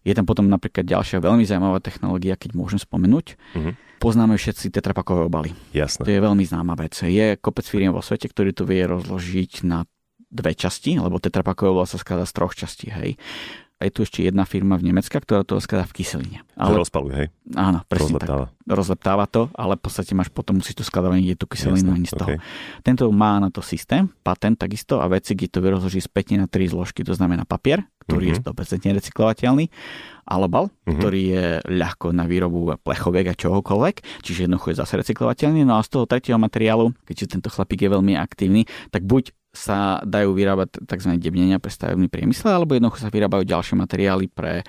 Je 0.06 0.16
tam 0.16 0.24
potom 0.24 0.48
napríklad 0.48 0.88
ďalšia 0.88 1.20
veľmi 1.20 1.44
zaujímavá 1.44 1.82
technológia, 1.84 2.38
keď 2.38 2.56
môžem 2.56 2.80
spomenúť. 2.80 3.36
Uh-huh 3.52 3.74
poznáme 3.98 4.38
všetci 4.38 4.70
tetrapakové 4.72 5.26
obaly. 5.26 5.50
Jasné. 5.74 6.02
To 6.06 6.10
je 6.10 6.24
veľmi 6.24 6.44
známa 6.46 6.78
vec. 6.78 6.94
Je 6.98 7.36
kopec 7.38 7.66
firiem 7.66 7.92
vo 7.92 8.02
svete, 8.02 8.30
ktorý 8.30 8.54
to 8.54 8.64
vie 8.64 8.86
rozložiť 8.86 9.66
na 9.66 9.84
dve 10.28 10.52
časti, 10.52 11.00
lebo 11.00 11.20
tetrapakové 11.20 11.72
obal 11.72 11.86
sa 11.88 12.00
skladá 12.00 12.24
z 12.28 12.32
troch 12.36 12.54
častí, 12.54 12.92
hej. 12.92 13.16
A 13.78 13.86
je 13.86 13.94
tu 13.94 14.02
ešte 14.02 14.26
jedna 14.26 14.42
firma 14.42 14.74
v 14.74 14.90
Nemecka, 14.90 15.22
ktorá 15.22 15.46
to 15.46 15.62
skladá 15.62 15.86
v 15.86 16.02
kyseline. 16.02 16.42
Ale... 16.58 16.82
Rozpaluje, 16.82 17.14
hej? 17.14 17.28
Áno, 17.54 17.86
presne 17.86 18.18
Rozleptáva. 18.18 18.44
tak. 18.50 18.66
Rozleptáva 18.66 19.24
to, 19.30 19.42
ale 19.54 19.78
v 19.78 19.82
podstate 19.86 20.12
máš 20.18 20.34
potom 20.34 20.58
musíš 20.58 20.82
to 20.82 20.84
skladať 20.84 21.14
niekde 21.14 21.38
tú 21.38 21.46
kyselinu 21.46 21.94
ani 21.94 22.10
z 22.10 22.18
toho. 22.18 22.34
Okay. 22.34 22.42
Tento 22.82 23.06
má 23.14 23.38
na 23.38 23.54
to 23.54 23.62
systém, 23.62 24.10
patent 24.26 24.58
takisto 24.58 24.98
a 24.98 25.06
veci, 25.06 25.38
kde 25.38 25.46
to 25.46 25.62
vyrozloží 25.62 26.02
spätne 26.02 26.42
na 26.42 26.50
tri 26.50 26.66
zložky, 26.66 27.06
to 27.06 27.14
znamená 27.14 27.46
papier, 27.46 27.86
ktorý 28.02 28.34
mm-hmm. 28.34 28.90
je 28.90 28.90
100% 28.90 28.98
recyklovateľný, 28.98 29.64
alobal, 30.26 30.74
mm-hmm. 30.74 30.98
ktorý 30.98 31.20
je 31.22 31.44
ľahko 31.70 32.10
na 32.10 32.26
výrobu 32.26 32.74
plechoviek 32.82 33.30
a 33.30 33.38
čohokoľvek, 33.38 34.26
čiže 34.26 34.50
jednoducho 34.50 34.74
je 34.74 34.80
zase 34.82 34.98
recyklovateľný. 34.98 35.62
No 35.62 35.78
a 35.78 35.86
z 35.86 35.94
toho 35.94 36.04
tretieho 36.10 36.36
materiálu, 36.36 36.90
keďže 37.06 37.38
tento 37.38 37.48
chlapík 37.48 37.86
je 37.86 37.94
veľmi 37.94 38.18
aktívny, 38.18 38.66
tak 38.90 39.06
buď 39.06 39.37
sa 39.58 39.98
dajú 40.06 40.30
vyrábať 40.30 40.86
tzv. 40.86 41.18
debnenia 41.18 41.58
pre 41.58 41.74
stavebný 41.74 42.06
priemysel, 42.06 42.54
alebo 42.54 42.78
jednoducho 42.78 43.02
sa 43.02 43.10
vyrábajú 43.10 43.42
ďalšie 43.42 43.74
materiály 43.74 44.30
pre 44.30 44.62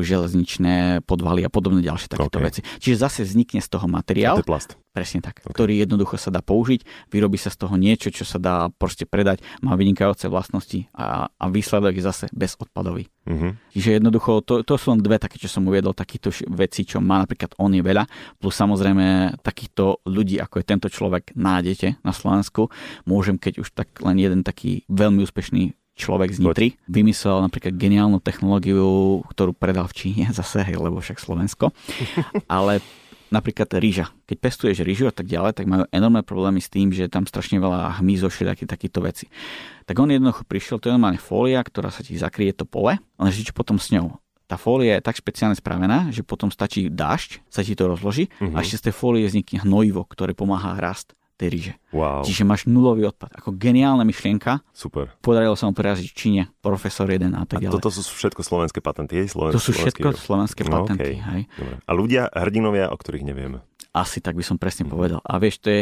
železničné 0.00 1.04
podvaly 1.04 1.44
a 1.44 1.50
podobné 1.52 1.84
ďalšie 1.84 2.08
takéto 2.10 2.40
okay. 2.40 2.46
veci. 2.48 2.60
Čiže 2.80 2.96
zase 2.96 3.20
vznikne 3.24 3.60
z 3.60 3.68
toho 3.68 3.86
materiál. 3.86 4.40
To 4.40 4.46
plast. 4.46 4.80
Presne 4.90 5.22
tak, 5.22 5.38
okay. 5.38 5.54
ktorý 5.54 5.74
jednoducho 5.78 6.18
sa 6.18 6.34
dá 6.34 6.42
použiť, 6.42 6.82
vyrobí 7.14 7.38
sa 7.38 7.54
z 7.54 7.62
toho 7.62 7.78
niečo, 7.78 8.10
čo 8.10 8.26
sa 8.26 8.42
dá 8.42 8.74
proste 8.74 9.06
predať, 9.06 9.38
má 9.62 9.78
vynikajúce 9.78 10.26
vlastnosti 10.26 10.90
a, 10.98 11.30
a 11.30 11.44
výsledok 11.46 11.94
je 11.94 12.02
zase 12.02 12.26
bezodpadový. 12.34 13.06
Uh-huh. 13.22 13.54
Čiže 13.70 14.02
jednoducho, 14.02 14.42
to, 14.42 14.66
to 14.66 14.74
sú 14.74 14.90
len 14.90 14.98
dve 14.98 15.22
také, 15.22 15.38
čo 15.38 15.46
som 15.46 15.62
uviedol, 15.70 15.94
takýchto 15.94 16.34
veci, 16.50 16.82
čo 16.82 16.98
má 16.98 17.22
napríklad 17.22 17.54
on 17.62 17.70
je 17.70 17.86
veľa, 17.86 18.02
plus 18.42 18.54
samozrejme 18.58 19.38
takýchto 19.46 20.02
ľudí, 20.10 20.42
ako 20.42 20.58
je 20.58 20.64
tento 20.66 20.88
človek, 20.90 21.38
nájdete 21.38 22.02
na 22.02 22.10
Slovensku. 22.10 22.66
Môžem, 23.06 23.38
keď 23.38 23.62
už 23.62 23.70
tak 23.70 23.94
len 24.02 24.18
jeden 24.18 24.42
taký 24.42 24.82
veľmi 24.90 25.22
úspešný 25.22 25.78
človek 26.00 26.32
z 26.32 26.40
Nitry 26.40 26.68
vymyslel 26.88 27.44
napríklad 27.44 27.76
geniálnu 27.76 28.24
technológiu, 28.24 29.20
ktorú 29.28 29.52
predal 29.52 29.84
v 29.92 29.96
Číne 29.96 30.24
zase, 30.38 30.64
hej, 30.64 30.80
lebo 30.80 31.04
však 31.04 31.20
Slovensko. 31.20 31.76
Ale 32.48 32.80
napríklad 33.30 33.70
rýža. 33.78 34.10
Keď 34.26 34.36
pestuješ 34.42 34.82
rýžu 34.82 35.06
a 35.06 35.14
tak 35.14 35.30
ďalej, 35.30 35.54
tak 35.54 35.70
majú 35.70 35.86
enormné 35.94 36.26
problémy 36.26 36.58
s 36.58 36.72
tým, 36.72 36.90
že 36.90 37.06
je 37.06 37.10
tam 37.12 37.24
strašne 37.24 37.62
veľa 37.62 38.02
hmyzu, 38.02 38.26
všetky 38.26 38.66
takýchto 38.66 39.00
veci. 39.04 39.30
Tak 39.86 39.94
on 40.02 40.10
jednoducho 40.10 40.42
prišiel, 40.44 40.82
to 40.82 40.90
je 40.90 40.96
normálne 40.98 41.22
fólia, 41.22 41.62
ktorá 41.62 41.94
sa 41.94 42.02
ti 42.02 42.18
zakrie 42.18 42.50
to 42.50 42.66
pole, 42.66 42.98
ale 42.98 43.28
čo 43.30 43.54
potom 43.54 43.78
s 43.78 43.94
ňou? 43.94 44.18
Tá 44.50 44.58
fólia 44.58 44.98
je 44.98 45.06
tak 45.06 45.14
špeciálne 45.14 45.54
spravená, 45.54 46.10
že 46.10 46.26
potom 46.26 46.50
stačí 46.50 46.90
dážď, 46.90 47.46
sa 47.46 47.62
ti 47.62 47.78
to 47.78 47.86
rozloží 47.86 48.26
uh-huh. 48.42 48.58
a 48.58 48.66
ešte 48.66 48.82
z 48.82 48.84
tej 48.90 48.94
fólie 48.98 49.22
vznikne 49.30 49.62
hnojivo, 49.62 50.02
ktoré 50.10 50.34
pomáha 50.34 50.74
rast 50.74 51.14
tej 51.40 51.48
ríže. 51.48 51.72
Wow. 51.96 52.20
Čiže 52.20 52.44
máš 52.44 52.68
nulový 52.68 53.08
odpad. 53.08 53.32
Ako 53.40 53.56
geniálna 53.56 54.04
myšlienka. 54.04 54.60
Super. 54.76 55.16
Podarilo 55.24 55.56
sa 55.56 55.64
mu 55.64 55.72
preraziť 55.72 56.08
Číne, 56.12 56.52
profesor 56.60 57.08
jeden 57.08 57.32
a 57.32 57.48
tak 57.48 57.64
ďalej. 57.64 57.72
A 57.72 57.76
toto 57.80 57.88
sú 57.88 58.04
všetko 58.04 58.44
slovenské 58.44 58.84
patenty, 58.84 59.24
hej? 59.24 59.32
Slovenské, 59.32 59.56
to 59.56 59.64
sú 59.64 59.72
všetko 59.72 60.08
slovenské 60.20 60.62
no, 60.68 60.84
patenty, 60.84 61.16
okay. 61.16 61.28
hej. 61.32 61.42
Dobre. 61.56 61.74
A 61.80 61.90
ľudia, 61.96 62.22
hrdinovia, 62.28 62.92
o 62.92 62.96
ktorých 63.00 63.24
nevieme. 63.24 63.64
Asi 63.96 64.20
tak 64.20 64.36
by 64.36 64.44
som 64.44 64.60
presne 64.60 64.84
mm. 64.84 64.90
povedal. 64.92 65.20
A 65.24 65.40
vieš, 65.40 65.64
to 65.64 65.72
je 65.72 65.80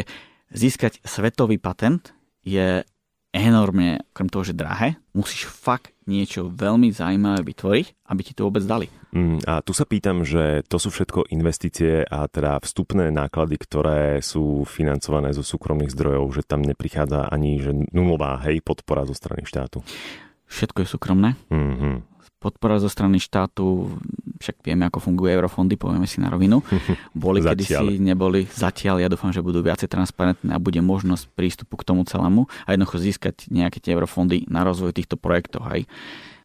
získať 0.55 1.03
svetový 1.03 1.59
patent 1.59 2.15
je 2.41 2.81
enormne, 3.29 4.01
okrem 4.13 4.29
toho, 4.29 4.43
že 4.45 4.57
drahé, 4.57 4.97
musíš 5.13 5.45
fakt 5.49 5.93
niečo 6.09 6.49
veľmi 6.49 6.89
zaujímavé 6.89 7.45
vytvoriť, 7.45 8.09
aby 8.09 8.21
ti 8.25 8.33
to 8.33 8.49
vôbec 8.49 8.65
dali. 8.65 8.89
Mm, 9.13 9.45
a 9.45 9.61
tu 9.61 9.73
sa 9.77 9.85
pýtam, 9.85 10.25
že 10.25 10.65
to 10.65 10.81
sú 10.81 10.89
všetko 10.89 11.29
investície 11.29 12.01
a 12.05 12.25
teda 12.25 12.57
vstupné 12.61 13.13
náklady, 13.13 13.55
ktoré 13.61 14.01
sú 14.25 14.65
financované 14.65 15.33
zo 15.33 15.45
súkromných 15.45 15.93
zdrojov, 15.93 16.25
že 16.33 16.41
tam 16.45 16.65
neprichádza 16.65 17.29
ani 17.29 17.61
že 17.61 17.73
nulová 17.93 18.41
hej, 18.49 18.65
podpora 18.65 19.05
zo 19.05 19.13
strany 19.13 19.45
štátu. 19.45 19.85
Všetko 20.49 20.81
je 20.81 20.87
súkromné. 20.89 21.29
Mm-hmm 21.53 22.09
podpora 22.39 22.79
zo 22.79 22.87
strany 22.87 23.19
štátu, 23.19 23.99
však 24.39 24.63
vieme, 24.63 24.87
ako 24.87 25.03
fungujú 25.03 25.29
eurofondy, 25.35 25.75
povieme 25.75 26.07
si 26.07 26.23
na 26.23 26.31
rovinu. 26.31 26.63
Boli 27.13 27.43
kedysi, 27.43 27.99
neboli 27.99 28.47
zatiaľ, 28.47 29.03
ja 29.03 29.11
dúfam, 29.11 29.35
že 29.35 29.43
budú 29.43 29.59
viacej 29.59 29.91
transparentné 29.91 30.55
a 30.55 30.59
bude 30.63 30.79
možnosť 30.79 31.29
prístupu 31.35 31.75
k 31.75 31.83
tomu 31.83 32.07
celému 32.07 32.47
a 32.63 32.73
jednoducho 32.73 33.03
získať 33.03 33.51
nejaké 33.51 33.83
tie 33.83 33.91
eurofondy 33.93 34.47
na 34.47 34.63
rozvoj 34.63 34.95
týchto 34.95 35.19
projektov. 35.19 35.67
Hej. 35.75 35.85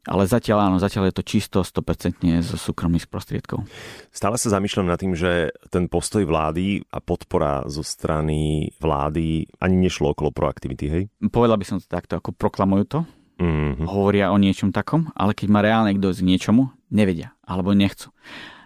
Ale 0.05 0.29
zatiaľ 0.29 0.69
áno, 0.69 0.77
zatiaľ 0.77 1.09
je 1.09 1.17
to 1.17 1.25
čisto 1.25 1.59
100% 1.65 2.45
zo 2.45 2.57
súkromných 2.61 3.09
prostriedkov. 3.09 3.65
Stále 4.13 4.37
sa 4.37 4.53
zamýšľam 4.53 4.93
nad 4.93 5.01
tým, 5.01 5.17
že 5.17 5.49
ten 5.73 5.89
postoj 5.89 6.29
vlády 6.29 6.85
a 6.93 7.01
podpora 7.01 7.65
zo 7.73 7.81
strany 7.81 8.69
vlády 8.77 9.49
ani 9.65 9.77
nešlo 9.81 10.13
okolo 10.13 10.29
proaktivity, 10.29 10.85
hej? 10.93 11.03
Povedal 11.33 11.57
by 11.57 11.65
som 11.65 11.77
to 11.81 11.89
takto, 11.89 12.21
ako 12.21 12.37
proklamujú 12.37 12.85
to, 12.85 13.01
mm-hmm. 13.41 13.89
hovoria 13.89 14.29
o 14.29 14.37
niečom 14.37 14.77
takom, 14.77 15.09
ale 15.17 15.33
keď 15.33 15.49
má 15.49 15.61
reálne 15.65 15.97
kto 15.97 16.13
k 16.13 16.27
niečomu, 16.29 16.69
nevedia 16.93 17.34
alebo 17.45 17.77
nechcú. 17.77 18.11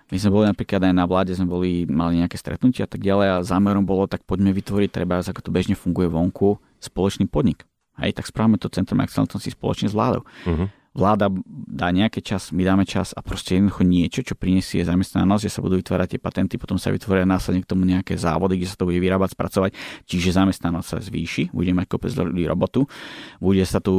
My 0.09 0.17
sme 0.17 0.31
boli 0.33 0.45
napríklad 0.49 0.81
aj 0.88 0.95
na 0.97 1.05
vláde, 1.05 1.37
sme 1.37 1.45
boli, 1.45 1.85
mali 1.85 2.25
nejaké 2.25 2.41
stretnutia 2.41 2.88
a 2.88 2.91
tak 2.91 3.05
ďalej 3.05 3.29
a 3.29 3.45
zámerom 3.45 3.85
bolo, 3.85 4.09
tak 4.09 4.25
poďme 4.25 4.57
vytvoriť, 4.57 4.88
treba, 4.88 5.21
ako 5.21 5.45
to 5.45 5.53
bežne 5.53 5.77
funguje 5.77 6.09
vonku, 6.09 6.57
spoločný 6.81 7.29
podnik. 7.29 7.69
Hej, 8.01 8.17
tak 8.17 8.31
správame 8.31 8.57
to 8.57 8.73
Centrum 8.73 9.05
excelentnosti 9.05 9.53
spoločne 9.53 9.91
s 9.91 9.95
vládou. 9.95 10.25
Uh-huh 10.49 10.73
vláda 10.99 11.31
dá 11.47 11.95
nejaký 11.95 12.19
čas, 12.19 12.51
my 12.51 12.67
dáme 12.67 12.83
čas 12.83 13.15
a 13.15 13.23
proste 13.23 13.55
jednoducho 13.55 13.87
niečo, 13.87 14.27
čo 14.27 14.35
prinesie 14.35 14.83
zamestnanosť, 14.83 15.43
že 15.47 15.53
sa 15.55 15.63
budú 15.63 15.79
vytvárať 15.79 16.19
tie 16.19 16.21
patenty, 16.21 16.59
potom 16.59 16.75
sa 16.75 16.91
vytvoria 16.91 17.23
následne 17.23 17.63
k 17.63 17.71
tomu 17.71 17.87
nejaké 17.87 18.19
závody, 18.19 18.59
kde 18.59 18.67
sa 18.67 18.75
to 18.75 18.91
bude 18.91 18.99
vyrábať, 18.99 19.39
spracovať, 19.39 19.71
čiže 20.11 20.35
zamestnanosť 20.35 20.89
sa 20.91 20.99
zvýši, 20.99 21.55
budeme 21.55 21.87
mať 21.87 21.95
kopec 21.95 22.11
ľudí 22.11 22.43
robotu, 22.51 22.91
bude 23.39 23.63
sa 23.63 23.79
tu 23.79 23.95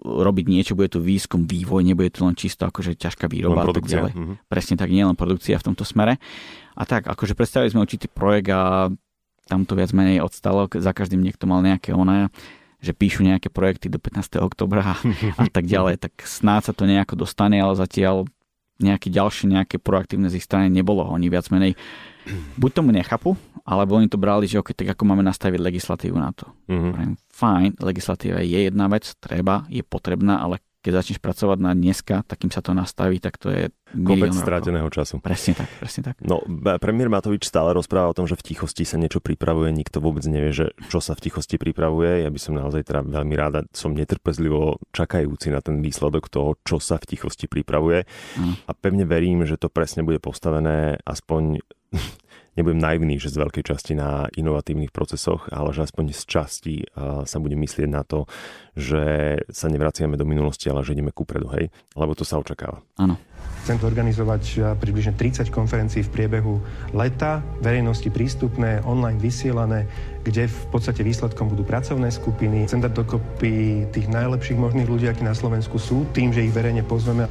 robiť 0.00 0.44
niečo, 0.48 0.72
bude 0.72 0.88
tu 0.88 1.04
výskum, 1.04 1.44
vývoj, 1.44 1.84
nebude 1.84 2.08
tu 2.08 2.24
len 2.24 2.32
čisto 2.32 2.64
akože 2.64 2.96
ťažká 2.96 3.28
výroba 3.28 3.68
a 3.68 3.76
tak 3.76 3.84
ďalej. 3.84 4.12
Mm-hmm. 4.16 4.36
Presne 4.48 4.74
tak, 4.80 4.88
nielen 4.88 5.20
produkcia 5.20 5.60
v 5.60 5.66
tomto 5.68 5.84
smere. 5.84 6.16
A 6.72 6.88
tak, 6.88 7.04
akože 7.04 7.36
predstavili 7.36 7.68
sme 7.68 7.84
určitý 7.84 8.08
projekt 8.08 8.48
a 8.48 8.88
tam 9.50 9.66
to 9.66 9.74
viac 9.74 9.90
menej 9.90 10.24
odstalo, 10.24 10.70
za 10.70 10.94
každým 10.94 11.20
niekto 11.20 11.44
mal 11.44 11.60
nejaké 11.60 11.92
oné 11.92 12.30
že 12.80 12.96
píšu 12.96 13.22
nejaké 13.22 13.52
projekty 13.52 13.92
do 13.92 14.00
15. 14.00 14.40
oktobra 14.40 14.96
a 15.36 15.44
tak 15.48 15.68
ďalej, 15.68 16.00
tak 16.00 16.12
snáď 16.24 16.70
sa 16.70 16.72
to 16.72 16.88
nejako 16.88 17.14
dostane, 17.20 17.60
ale 17.60 17.76
zatiaľ 17.76 18.24
nejaké 18.80 19.12
ďalšie, 19.12 19.52
nejaké 19.52 19.76
proaktívne 19.76 20.32
z 20.32 20.40
ich 20.40 20.46
strany 20.48 20.72
nebolo. 20.72 21.04
Oni 21.04 21.28
viac 21.28 21.52
menej 21.52 21.76
buď 22.56 22.70
tomu 22.80 22.90
nechápu, 22.96 23.36
alebo 23.64 24.00
oni 24.00 24.08
to 24.08 24.16
brali, 24.16 24.48
že 24.48 24.60
ok, 24.60 24.72
tak 24.72 24.96
ako 24.96 25.02
máme 25.04 25.24
nastaviť 25.24 25.60
legislatívu 25.60 26.16
na 26.16 26.32
to. 26.32 26.48
Mm-hmm. 26.72 27.20
Fajn, 27.28 27.70
legislatíva 27.80 28.40
je 28.40 28.68
jedna 28.68 28.88
vec, 28.88 29.04
treba, 29.20 29.68
je 29.68 29.84
potrebná, 29.84 30.40
ale 30.40 30.64
keď 30.80 30.92
začneš 31.04 31.20
pracovať 31.20 31.58
na 31.60 31.76
dneska, 31.76 32.24
tak 32.24 32.40
kým 32.40 32.48
sa 32.48 32.64
to 32.64 32.72
nastaví, 32.72 33.20
tak 33.20 33.36
to 33.36 33.52
je 33.52 33.68
Kopec 33.90 34.32
stráteného 34.32 34.88
času. 34.88 35.20
Presne 35.20 35.52
tak, 35.52 35.68
presne 35.76 36.00
tak. 36.06 36.16
No, 36.24 36.40
premiér 36.80 37.12
Matovič 37.12 37.44
stále 37.44 37.76
rozpráva 37.76 38.08
o 38.08 38.16
tom, 38.16 38.24
že 38.24 38.38
v 38.38 38.54
tichosti 38.54 38.88
sa 38.88 38.96
niečo 38.96 39.20
pripravuje, 39.20 39.68
nikto 39.76 40.00
vôbec 40.00 40.24
nevie, 40.24 40.56
že 40.56 40.66
čo 40.88 41.04
sa 41.04 41.12
v 41.12 41.28
tichosti 41.28 41.60
pripravuje. 41.60 42.24
Ja 42.24 42.30
by 42.32 42.40
som 42.40 42.56
naozaj 42.56 42.88
teda 42.88 43.04
veľmi 43.04 43.34
ráda, 43.36 43.68
som 43.76 43.92
netrpezlivo 43.92 44.80
čakajúci 44.94 45.52
na 45.52 45.60
ten 45.60 45.84
výsledok 45.84 46.32
toho, 46.32 46.56
čo 46.64 46.80
sa 46.80 46.96
v 46.96 47.12
tichosti 47.12 47.44
pripravuje. 47.44 48.08
Mm. 48.40 48.54
A 48.64 48.72
pevne 48.72 49.04
verím, 49.04 49.44
že 49.44 49.60
to 49.60 49.68
presne 49.68 50.06
bude 50.06 50.22
postavené 50.22 51.02
aspoň 51.04 51.60
nebudem 52.58 52.82
naivný, 52.82 53.20
že 53.20 53.30
z 53.30 53.40
veľkej 53.42 53.64
časti 53.66 53.92
na 53.94 54.26
inovatívnych 54.32 54.90
procesoch, 54.90 55.46
ale 55.54 55.70
že 55.70 55.86
aspoň 55.86 56.04
z 56.14 56.22
časti 56.26 56.74
sa 57.24 57.38
bude 57.38 57.54
myslieť 57.54 57.88
na 57.90 58.02
to, 58.02 58.26
že 58.74 59.36
sa 59.50 59.66
nevraciame 59.70 60.18
do 60.18 60.26
minulosti, 60.26 60.70
ale 60.70 60.82
že 60.86 60.94
ideme 60.94 61.14
kupredu, 61.14 61.50
hej? 61.54 61.70
Lebo 61.94 62.14
to 62.14 62.26
sa 62.26 62.38
očakáva. 62.38 62.82
Áno. 62.98 63.18
Chcem 63.60 63.76
tu 63.76 63.84
organizovať 63.84 64.76
približne 64.80 65.12
30 65.16 65.52
konferencií 65.52 66.00
v 66.00 66.12
priebehu 66.12 66.64
leta, 66.96 67.44
verejnosti 67.60 68.08
prístupné, 68.08 68.80
online 68.88 69.20
vysielané, 69.20 69.84
kde 70.24 70.48
v 70.48 70.64
podstate 70.72 71.04
výsledkom 71.04 71.52
budú 71.52 71.64
pracovné 71.68 72.08
skupiny. 72.08 72.64
Chcem 72.64 72.80
dať 72.80 72.92
dokopy 73.04 73.84
tých 73.92 74.08
najlepších 74.08 74.56
možných 74.56 74.88
ľudí, 74.88 75.06
akí 75.12 75.20
na 75.24 75.36
Slovensku 75.36 75.76
sú, 75.76 76.08
tým, 76.16 76.32
že 76.32 76.48
ich 76.48 76.56
verejne 76.56 76.80
pozveme. 76.88 77.28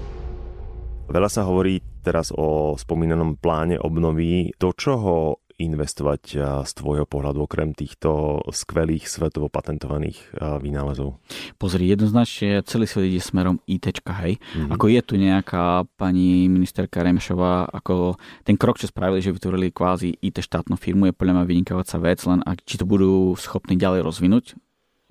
Veľa 1.10 1.30
sa 1.34 1.42
hovorí 1.50 1.82
teraz 2.10 2.34
o 2.34 2.74
spomínanom 2.74 3.38
pláne 3.38 3.78
obnovy. 3.78 4.50
Do 4.58 4.74
čoho 4.74 5.46
investovať 5.60 6.40
z 6.64 6.72
tvojho 6.72 7.04
pohľadu 7.04 7.44
okrem 7.44 7.76
týchto 7.76 8.40
skvelých 8.48 9.12
svetovo 9.12 9.52
patentovaných 9.52 10.16
vynálezov? 10.40 11.20
Pozri, 11.60 11.92
jednoznačne 11.92 12.64
celý 12.64 12.88
svet 12.88 13.12
ide 13.12 13.20
smerom 13.20 13.60
IT, 13.68 14.00
hej. 14.08 14.40
Mm-hmm. 14.40 14.72
Ako 14.72 14.88
je 14.88 15.02
tu 15.04 15.14
nejaká 15.20 15.84
pani 16.00 16.48
ministerka 16.48 17.04
Remešová, 17.04 17.68
ako 17.76 18.16
ten 18.48 18.56
krok, 18.56 18.80
čo 18.80 18.88
spravili, 18.88 19.20
že 19.20 19.36
vytvorili 19.36 19.76
kvázi 19.76 20.16
IT 20.24 20.40
štátnu 20.40 20.80
firmu, 20.80 21.12
je 21.12 21.18
podľa 21.20 21.44
mňa 21.44 21.52
vynikajúca 21.52 21.98
vec, 22.08 22.24
len 22.24 22.40
ak, 22.40 22.64
či 22.64 22.80
to 22.80 22.88
budú 22.88 23.36
schopní 23.36 23.76
ďalej 23.76 24.08
rozvinúť, 24.08 24.56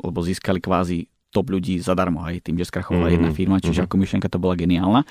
lebo 0.01 0.25
získali 0.25 0.65
kvázi 0.65 1.13
top 1.29 1.53
ľudí 1.53 1.77
zadarmo, 1.79 2.25
aj 2.25 2.41
tým, 2.41 2.57
že 2.57 2.69
skrachovala 2.69 3.13
mm-hmm. 3.13 3.17
jedna 3.21 3.31
firma, 3.37 3.57
čiže 3.61 3.85
mm-hmm. 3.85 3.91
ako 3.93 3.95
myšlenka 4.01 4.29
to 4.33 4.41
bola 4.41 4.55
geniálna 4.57 5.05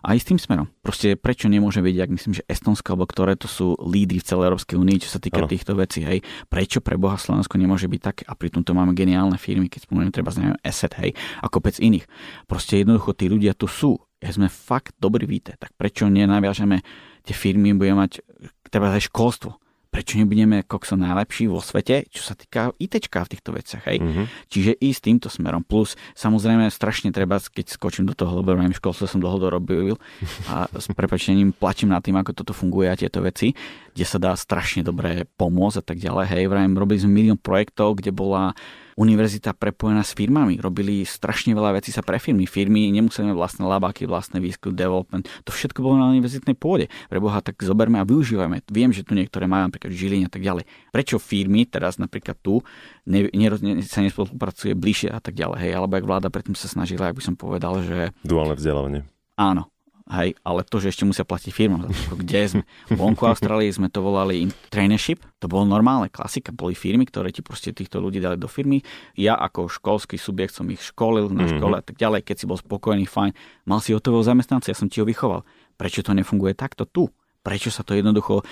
a 0.00 0.16
aj 0.16 0.18
s 0.24 0.28
tým 0.32 0.38
smerom. 0.40 0.66
Proste 0.80 1.12
prečo 1.12 1.46
nemôže 1.52 1.84
byť, 1.84 1.96
ak 2.00 2.10
myslím, 2.16 2.32
že 2.40 2.42
Estonsko, 2.48 2.96
alebo 2.96 3.04
ktoré 3.04 3.36
to 3.36 3.44
sú 3.44 3.76
lídry 3.76 4.24
v 4.24 4.26
celej 4.26 4.48
Európskej 4.52 4.80
únii, 4.80 5.04
čo 5.04 5.12
sa 5.12 5.20
týka 5.20 5.44
ano. 5.44 5.52
týchto 5.52 5.76
vecí, 5.76 6.00
hej. 6.00 6.24
Prečo 6.48 6.80
pre 6.80 6.96
Boha 6.96 7.20
Slovensko 7.20 7.60
nemôže 7.60 7.84
byť 7.84 8.00
také 8.00 8.22
a 8.24 8.32
pritom 8.32 8.64
to 8.64 8.72
máme 8.72 8.96
geniálne 8.96 9.36
firmy, 9.36 9.68
keď 9.68 9.84
spomeniem 9.84 10.12
treba 10.12 10.32
znamená 10.32 10.56
Asset, 10.64 10.96
hej, 10.96 11.12
ako 11.44 11.60
pec 11.60 11.76
iných. 11.76 12.08
Proste 12.48 12.80
jednoducho 12.80 13.12
tí 13.12 13.28
ľudia 13.28 13.52
tu 13.52 13.68
sú. 13.68 14.00
Ja 14.20 14.32
sme 14.32 14.48
fakt 14.48 14.96
dobrý 14.96 15.28
víte, 15.28 15.56
tak 15.60 15.76
prečo 15.76 16.08
nenaviažeme 16.08 16.80
tie 17.24 17.36
firmy, 17.36 17.76
budeme 17.76 18.08
mať 18.08 18.24
treba 18.72 18.92
aj 18.96 19.08
školstvo 19.12 19.60
prečo 19.90 20.22
nebudeme 20.22 20.62
kokso 20.62 20.94
najlepší 20.94 21.50
vo 21.50 21.58
svete, 21.58 22.06
čo 22.14 22.22
sa 22.22 22.38
týka 22.38 22.70
IT 22.78 23.10
v 23.10 23.30
týchto 23.36 23.50
veciach. 23.50 23.84
Hej? 23.90 23.98
Mm-hmm. 23.98 24.26
Čiže 24.46 24.72
ísť 24.78 25.00
týmto 25.02 25.28
smerom. 25.28 25.66
Plus, 25.66 25.98
samozrejme, 26.14 26.70
strašne 26.70 27.10
treba, 27.10 27.42
keď 27.42 27.74
skočím 27.74 28.06
do 28.06 28.14
toho, 28.14 28.38
lebo 28.38 28.54
v 28.54 28.70
školstve 28.70 29.10
som 29.10 29.18
dlho 29.18 29.50
robil 29.50 29.98
a 30.46 30.70
s 30.70 30.86
prepačením 30.94 31.50
plačím 31.50 31.90
nad 31.90 32.06
tým, 32.06 32.14
ako 32.22 32.30
toto 32.32 32.54
funguje 32.54 32.86
a 32.86 32.94
tieto 32.94 33.18
veci, 33.18 33.50
kde 33.92 34.04
sa 34.06 34.22
dá 34.22 34.32
strašne 34.38 34.86
dobre 34.86 35.26
pomôcť 35.34 35.82
a 35.82 35.84
tak 35.84 35.98
ďalej. 35.98 36.26
Hej, 36.30 36.44
vrajím, 36.46 36.78
robili 36.78 37.02
sme 37.02 37.10
milión 37.10 37.38
projektov, 37.38 37.98
kde 37.98 38.14
bola 38.14 38.54
univerzita 39.00 39.56
prepojená 39.56 40.04
s 40.04 40.12
firmami. 40.12 40.60
Robili 40.60 41.08
strašne 41.08 41.56
veľa 41.56 41.80
vecí 41.80 41.88
sa 41.88 42.04
pre 42.04 42.20
firmy. 42.20 42.44
Firmy 42.44 42.92
nemuseli 42.92 43.32
mať 43.32 43.36
vlastné 43.40 43.62
labáky, 43.64 44.04
vlastné 44.04 44.44
výskum, 44.44 44.76
development. 44.76 45.24
To 45.48 45.50
všetko 45.56 45.80
bolo 45.80 45.96
na 45.96 46.12
univerzitnej 46.12 46.52
pôde. 46.52 46.92
Preboha, 47.08 47.40
tak 47.40 47.56
zoberme 47.64 47.96
a 47.96 48.04
využívajme. 48.04 48.60
Viem, 48.68 48.92
že 48.92 49.00
tu 49.00 49.16
niektoré 49.16 49.48
majú 49.48 49.72
napríklad 49.72 49.88
Žiliny 49.88 50.28
a 50.28 50.32
tak 50.32 50.44
ďalej. 50.44 50.68
Prečo 50.92 51.16
firmy 51.16 51.64
teraz 51.64 51.96
napríklad 51.96 52.36
tu 52.44 52.60
ne, 53.08 53.24
ne, 53.32 53.48
ne, 53.48 53.80
sa 53.80 54.04
nespolupracuje 54.04 54.76
bližšie 54.76 55.08
a 55.08 55.18
tak 55.24 55.32
ďalej. 55.32 55.58
Hej, 55.64 55.72
alebo 55.80 55.96
ak 55.96 56.04
vláda 56.04 56.28
predtým 56.28 56.52
sa 56.52 56.68
snažila, 56.68 57.08
ak 57.08 57.16
by 57.16 57.24
som 57.24 57.34
povedal, 57.40 57.80
že... 57.80 58.12
Duálne 58.20 58.52
vzdelávanie. 58.52 59.08
Áno, 59.40 59.72
Hej, 60.10 60.34
ale 60.42 60.66
to, 60.66 60.82
že 60.82 60.90
ešte 60.90 61.06
musia 61.06 61.22
platiť 61.22 61.54
firmám, 61.54 61.86
kde 62.26 62.40
sme. 62.50 62.62
Vonku 62.90 63.30
Austrálii 63.30 63.70
sme 63.70 63.86
to 63.86 64.02
volali 64.02 64.50
trainership, 64.66 65.22
to 65.38 65.46
bolo 65.46 65.62
normálne, 65.62 66.10
klasika, 66.10 66.50
boli 66.50 66.74
firmy, 66.74 67.06
ktoré 67.06 67.30
ti 67.30 67.46
proste 67.46 67.70
týchto 67.70 68.02
ľudí 68.02 68.18
dali 68.18 68.34
do 68.34 68.50
firmy. 68.50 68.82
Ja 69.14 69.38
ako 69.38 69.70
školský 69.70 70.18
subjekt 70.18 70.58
som 70.58 70.66
ich 70.66 70.82
školil 70.82 71.30
na 71.30 71.46
mhm. 71.46 71.50
škole 71.54 71.74
a 71.78 71.82
tak 71.86 71.94
ďalej, 71.94 72.26
keď 72.26 72.36
si 72.42 72.44
bol 72.50 72.58
spokojný, 72.58 73.06
fajn, 73.06 73.30
mal 73.70 73.78
si 73.78 73.94
hotového 73.94 74.26
zamestnanca, 74.26 74.74
ja 74.74 74.76
som 74.76 74.90
ti 74.90 74.98
ho 74.98 75.06
vychoval. 75.06 75.46
Prečo 75.78 76.02
to 76.02 76.10
nefunguje 76.10 76.58
takto 76.58 76.90
tu? 76.90 77.06
Prečo 77.46 77.70
sa 77.70 77.86
to 77.86 77.94
jednoducho 77.94 78.42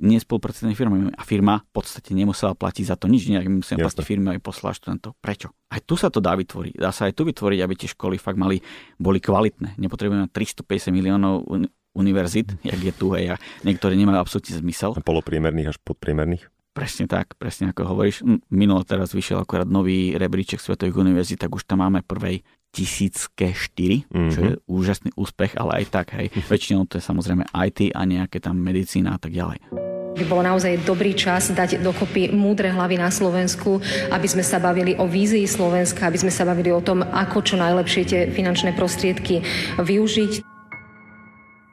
nespolupracujeme 0.00 0.72
firmy 0.72 1.12
a 1.12 1.22
firma 1.22 1.60
v 1.60 1.72
podstate 1.76 2.16
nemusela 2.16 2.56
platiť 2.56 2.84
za 2.88 2.96
to 2.96 3.06
nič, 3.06 3.28
nejak 3.28 3.46
musíme 3.46 3.84
platiť 3.84 4.02
firmy 4.02 4.34
aj 4.36 4.40
poslať 4.40 4.74
študentov. 4.80 5.12
Prečo? 5.20 5.52
Aj 5.68 5.80
tu 5.84 5.94
sa 5.94 6.08
to 6.08 6.18
dá 6.18 6.32
vytvoriť. 6.34 6.80
Dá 6.80 6.90
sa 6.90 7.06
aj 7.06 7.14
tu 7.14 7.28
vytvoriť, 7.28 7.60
aby 7.60 7.74
tie 7.76 7.88
školy 7.92 8.16
fakt 8.16 8.40
mali, 8.40 8.58
boli 8.96 9.20
kvalitné. 9.20 9.76
Nepotrebujeme 9.76 10.32
350 10.32 10.90
miliónov 10.90 11.44
univerzit, 11.92 12.56
jak 12.64 12.80
je 12.80 12.92
tu, 12.94 13.12
hej, 13.14 13.34
a 13.34 13.36
niektoré 13.66 13.98
nemajú 13.98 14.18
absolútne 14.22 14.56
zmysel. 14.56 14.96
A 14.96 15.04
polopriemerných 15.04 15.74
až 15.74 15.78
podpriemerných? 15.82 16.48
Presne 16.70 17.10
tak, 17.10 17.34
presne 17.34 17.74
ako 17.74 17.82
hovoríš. 17.82 18.22
Minulo 18.46 18.86
teraz 18.86 19.10
vyšiel 19.10 19.42
akorát 19.42 19.66
nový 19.66 20.14
rebríček 20.14 20.62
Svetových 20.62 21.02
univerzít, 21.02 21.42
tak 21.42 21.50
už 21.50 21.66
tam 21.66 21.82
máme 21.82 22.06
prvej 22.06 22.46
tisícke 22.70 23.50
štyri, 23.50 24.06
mm-hmm. 24.06 24.30
čo 24.30 24.38
je 24.38 24.52
mhm. 24.54 24.62
úžasný 24.70 25.10
úspech, 25.18 25.58
ale 25.58 25.82
aj 25.82 25.84
tak, 25.90 26.14
hej. 26.14 26.30
Väčšinou 26.46 26.86
to 26.86 27.02
je 27.02 27.04
samozrejme 27.04 27.42
IT 27.50 27.90
a 27.90 28.06
nejaké 28.06 28.38
tam 28.38 28.62
medicína 28.62 29.18
a 29.18 29.20
tak 29.20 29.34
ďalej 29.34 29.89
by 30.16 30.24
bolo 30.26 30.42
naozaj 30.42 30.82
dobrý 30.82 31.14
čas 31.14 31.54
dať 31.54 31.80
dokopy 31.80 32.34
múdre 32.34 32.68
hlavy 32.74 32.98
na 32.98 33.08
Slovensku, 33.08 33.78
aby 34.10 34.26
sme 34.26 34.42
sa 34.42 34.58
bavili 34.58 34.98
o 34.98 35.06
vízii 35.06 35.46
Slovenska, 35.46 36.10
aby 36.10 36.18
sme 36.18 36.32
sa 36.34 36.42
bavili 36.42 36.74
o 36.74 36.82
tom, 36.82 37.00
ako 37.06 37.40
čo 37.46 37.54
najlepšie 37.60 38.02
tie 38.04 38.20
finančné 38.28 38.74
prostriedky 38.74 39.42
využiť. 39.78 40.42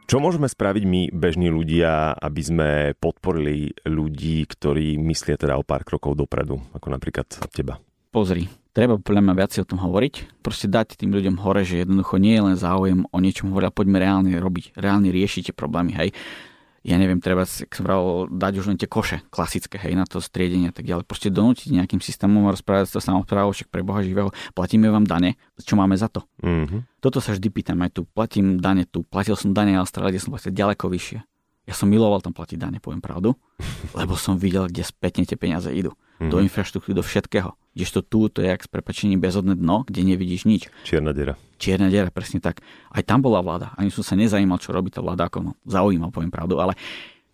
Čo 0.07 0.23
môžeme 0.23 0.47
spraviť 0.47 0.83
my, 0.87 1.01
bežní 1.11 1.51
ľudia, 1.51 2.15
aby 2.15 2.41
sme 2.41 2.69
podporili 2.95 3.75
ľudí, 3.83 4.47
ktorí 4.47 4.95
myslia 5.03 5.35
teda 5.35 5.59
o 5.59 5.67
pár 5.67 5.83
krokov 5.83 6.15
dopredu, 6.15 6.63
ako 6.71 6.87
napríklad 6.95 7.27
teba? 7.51 7.75
Pozri, 8.07 8.47
treba 8.71 8.95
podľa 8.95 9.27
mňa 9.27 9.33
viac 9.35 9.51
o 9.59 9.67
tom 9.67 9.83
hovoriť. 9.83 10.39
Proste 10.39 10.71
dať 10.71 10.95
tým 10.95 11.11
ľuďom 11.11 11.43
hore, 11.43 11.67
že 11.67 11.83
jednoducho 11.83 12.23
nie 12.23 12.39
je 12.39 12.45
len 12.47 12.55
záujem 12.55 13.03
o 13.03 13.17
niečom 13.19 13.51
hovoriť, 13.51 13.67
ale 13.67 13.75
poďme 13.75 13.97
reálne 13.99 14.31
robiť, 14.39 14.79
reálne 14.79 15.11
riešiť 15.11 15.51
tie 15.51 15.55
problémy. 15.55 15.91
Hej 15.99 16.15
ja 16.87 16.95
neviem, 16.95 17.19
treba 17.19 17.43
si 17.43 17.67
dať 17.67 18.53
už 18.55 18.65
len 18.71 18.79
tie 18.79 18.87
koše 18.87 19.19
klasické, 19.27 19.75
hej, 19.75 19.99
na 19.99 20.07
to 20.07 20.23
striedenie 20.23 20.71
a 20.71 20.75
tak 20.75 20.87
ďalej. 20.87 21.03
Proste 21.03 21.27
donútiť 21.27 21.75
nejakým 21.75 21.99
systémom 21.99 22.47
a 22.47 22.55
rozprávať 22.55 22.95
to 22.95 23.03
samozprávou, 23.03 23.51
však 23.51 23.67
pre 23.67 23.83
Boha 23.83 23.99
živého, 23.99 24.31
platíme 24.55 24.87
vám 24.87 25.03
dane, 25.03 25.35
čo 25.59 25.75
máme 25.75 25.99
za 25.99 26.07
to. 26.07 26.23
Mm-hmm. 26.39 27.03
Toto 27.03 27.19
sa 27.19 27.35
vždy 27.35 27.47
pýtam 27.51 27.83
aj 27.83 27.91
tu, 27.91 28.01
platím 28.07 28.63
dane 28.63 28.87
tu, 28.87 29.03
platil 29.03 29.35
som 29.35 29.51
dane 29.51 29.75
Austrálii, 29.75 30.15
som 30.15 30.31
platil 30.31 30.55
ďaleko 30.55 30.87
vyššie. 30.87 31.19
Ja 31.67 31.75
som 31.75 31.91
miloval 31.91 32.23
tam 32.23 32.31
platiť 32.31 32.55
dane, 32.55 32.79
poviem 32.79 33.03
pravdu, 33.03 33.35
lebo 33.99 34.15
som 34.15 34.39
videl, 34.39 34.71
kde 34.71 34.87
spätne 34.87 35.27
tie 35.27 35.35
peniaze 35.35 35.67
idú. 35.67 35.91
Mm-hmm. 36.17 36.31
do 36.33 36.37
infraštruktúry, 36.41 36.93
do 36.97 37.05
všetkého. 37.05 37.53
Kdežto 37.77 38.01
tu 38.01 38.25
to 38.29 38.41
je 38.41 38.49
jak 38.49 38.65
s 38.65 38.69
prepačením 38.69 39.21
bezodné 39.21 39.53
dno, 39.53 39.85
kde 39.85 40.01
nevidíš 40.01 40.49
nič. 40.49 40.73
Čierna 40.81 41.13
dera. 41.13 41.37
Čierna 41.61 41.93
dera, 41.93 42.09
presne 42.09 42.41
tak. 42.41 42.65
Aj 42.89 43.05
tam 43.05 43.21
bola 43.21 43.41
vláda. 43.45 43.77
Ani 43.77 43.93
som 43.93 44.01
sa 44.01 44.17
nezajímal, 44.17 44.57
čo 44.57 44.73
robí 44.73 44.89
tá 44.89 45.01
vláda, 45.01 45.29
ako 45.29 45.37
no, 45.41 45.51
zaujímal, 45.65 46.09
poviem 46.09 46.33
pravdu, 46.33 46.57
ale 46.57 46.73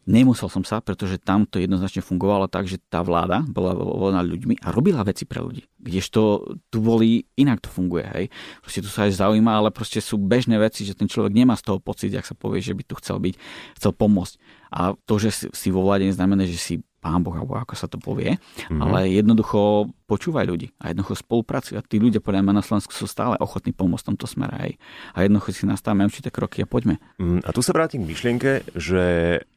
Nemusel 0.03 0.51
som 0.51 0.67
sa, 0.67 0.83
pretože 0.83 1.15
tam 1.15 1.47
to 1.47 1.63
jednoznačne 1.63 2.03
fungovalo 2.03 2.51
tak, 2.51 2.67
že 2.67 2.75
tá 2.75 2.99
vláda 2.99 3.39
bola 3.47 3.71
volená 3.71 4.19
ľuďmi 4.19 4.59
a 4.59 4.75
robila 4.75 4.99
veci 4.99 5.23
pre 5.23 5.39
ľudí. 5.39 5.63
Kdežto 5.79 6.43
tu 6.67 6.83
boli, 6.83 7.23
inak 7.39 7.63
to 7.63 7.71
funguje, 7.71 8.03
hej. 8.11 8.25
Proste 8.59 8.83
tu 8.83 8.91
sa 8.91 9.07
aj 9.07 9.15
zaujíma, 9.15 9.63
ale 9.63 9.71
proste 9.71 10.03
sú 10.03 10.19
bežné 10.19 10.59
veci, 10.59 10.83
že 10.83 10.91
ten 10.91 11.07
človek 11.07 11.31
nemá 11.31 11.55
z 11.55 11.71
toho 11.71 11.79
pocit, 11.79 12.11
ak 12.11 12.27
sa 12.27 12.35
povie, 12.35 12.59
že 12.59 12.75
by 12.75 12.83
tu 12.83 12.99
chcel 12.99 13.15
byť, 13.15 13.35
chcel 13.79 13.91
pomôcť. 13.95 14.33
A 14.75 14.91
to, 15.07 15.23
že 15.23 15.47
si 15.55 15.71
vo 15.71 15.87
vláde 15.87 16.03
neznamená, 16.11 16.43
že 16.51 16.59
si 16.59 16.73
pán 17.03 17.19
Boh, 17.19 17.35
alebo 17.35 17.59
ako 17.59 17.75
sa 17.75 17.91
to 17.91 17.99
povie, 17.99 18.39
mm-hmm. 18.39 18.79
ale 18.79 19.11
jednoducho 19.11 19.91
počúvaj 20.07 20.47
ľudí 20.47 20.71
a 20.79 20.95
jednoducho 20.95 21.19
spolupracuj. 21.19 21.75
A 21.75 21.83
tí 21.83 21.99
ľudia 21.99 22.23
podľa 22.23 22.47
mňa 22.47 22.53
na 22.55 22.63
Slovensku 22.63 22.95
sú 22.95 23.03
stále 23.03 23.35
ochotní 23.43 23.75
pomôcť 23.75 24.07
v 24.07 24.09
tomto 24.15 24.25
smere. 24.31 24.55
Hej. 24.63 24.73
A 25.11 25.27
jednoducho 25.27 25.51
si 25.51 25.67
nastavíme 25.67 26.07
určité 26.07 26.31
kroky 26.31 26.63
a 26.63 26.67
poďme. 26.69 27.03
Mm, 27.19 27.43
a 27.43 27.49
tu 27.51 27.59
sa 27.59 27.75
vrátim 27.75 28.07
k 28.07 28.09
myšlienke, 28.15 28.51
že 28.79 29.03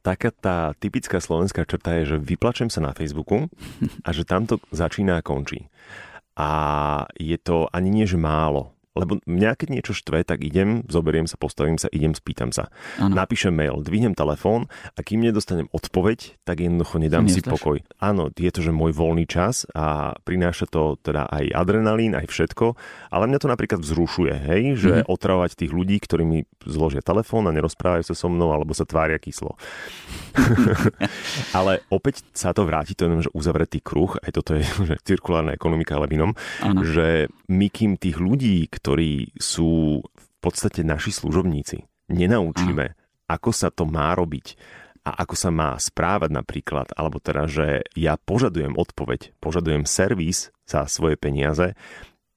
taká 0.02 0.34
tá 0.34 0.74
typická 0.82 1.22
slovenská 1.22 1.62
črta 1.62 2.02
je, 2.02 2.16
že 2.16 2.16
vyplačem 2.18 2.66
sa 2.66 2.82
na 2.82 2.90
Facebooku 2.90 3.46
a 4.06 4.08
že 4.10 4.26
tam 4.26 4.50
to 4.50 4.58
začína 4.74 5.22
a 5.22 5.24
končí. 5.24 5.70
A 6.36 6.50
je 7.16 7.40
to 7.40 7.64
ani 7.72 7.88
nie, 7.88 8.04
že 8.04 8.20
málo 8.20 8.75
lebo 8.96 9.20
mňa 9.28 9.52
keď 9.54 9.68
niečo 9.68 9.92
štve, 9.92 10.24
tak 10.24 10.40
idem, 10.40 10.82
zoberiem 10.88 11.28
sa, 11.28 11.36
postavím 11.36 11.76
sa, 11.76 11.92
idem, 11.92 12.16
spýtam 12.16 12.50
sa. 12.50 12.72
Ano. 12.96 13.12
Napíšem 13.12 13.52
mail, 13.52 13.84
dvihnem 13.84 14.16
telefón 14.16 14.72
a 14.96 15.00
kým 15.04 15.20
nedostanem 15.20 15.68
odpoveď, 15.70 16.40
tak 16.48 16.64
jednoducho 16.64 16.96
nedám 16.96 17.28
si 17.28 17.44
pokoj. 17.44 17.84
Áno, 18.00 18.32
je 18.32 18.50
to, 18.50 18.64
že 18.64 18.72
môj 18.72 18.96
voľný 18.96 19.28
čas 19.28 19.68
a 19.76 20.16
prináša 20.24 20.66
to 20.66 20.96
teda 21.04 21.28
aj 21.28 21.52
adrenalín, 21.52 22.16
aj 22.16 22.26
všetko, 22.32 22.74
ale 23.12 23.28
mňa 23.28 23.38
to 23.38 23.48
napríklad 23.52 23.80
vzrušuje, 23.84 24.32
hej, 24.32 24.62
že 24.80 24.92
mm-hmm. 25.02 25.12
otravovať 25.12 25.50
tých 25.60 25.72
ľudí, 25.72 26.00
ktorí 26.00 26.24
mi 26.24 26.48
zložia 26.64 27.04
telefón 27.04 27.46
a 27.46 27.54
nerozprávajú 27.54 28.08
sa 28.08 28.14
so 28.16 28.32
mnou, 28.32 28.50
alebo 28.50 28.72
sa 28.72 28.88
tvária 28.88 29.20
kyslo. 29.20 29.54
ale 31.58 31.84
opäť 31.92 32.24
sa 32.32 32.56
to 32.56 32.64
vráti, 32.64 32.96
to 32.96 33.06
je 33.06 33.28
že 33.28 33.32
uzavretý 33.32 33.80
kruh, 33.80 34.16
aj 34.20 34.30
toto 34.32 34.56
je 34.56 34.64
že 34.88 34.94
cirkulárna 35.04 35.52
ekonomika, 35.52 35.98
ale 35.98 36.08
inom, 36.12 36.32
že 36.82 37.28
my 37.50 37.66
kým 37.70 37.98
tých 37.98 38.18
ľudí, 38.18 38.66
ktorí 38.86 39.34
sú 39.34 39.98
v 39.98 40.28
podstate 40.38 40.86
naši 40.86 41.10
služobníci. 41.10 41.82
Nenaučíme, 42.06 42.94
mm. 42.94 43.26
ako 43.26 43.50
sa 43.50 43.74
to 43.74 43.82
má 43.82 44.14
robiť 44.14 44.54
a 45.02 45.26
ako 45.26 45.34
sa 45.34 45.50
má 45.50 45.74
správať 45.74 46.30
napríklad, 46.30 46.94
alebo 46.94 47.18
teda, 47.18 47.50
že 47.50 47.82
ja 47.98 48.14
požadujem 48.14 48.78
odpoveď, 48.78 49.34
požadujem 49.42 49.90
servis 49.90 50.54
za 50.62 50.86
svoje 50.86 51.18
peniaze, 51.18 51.74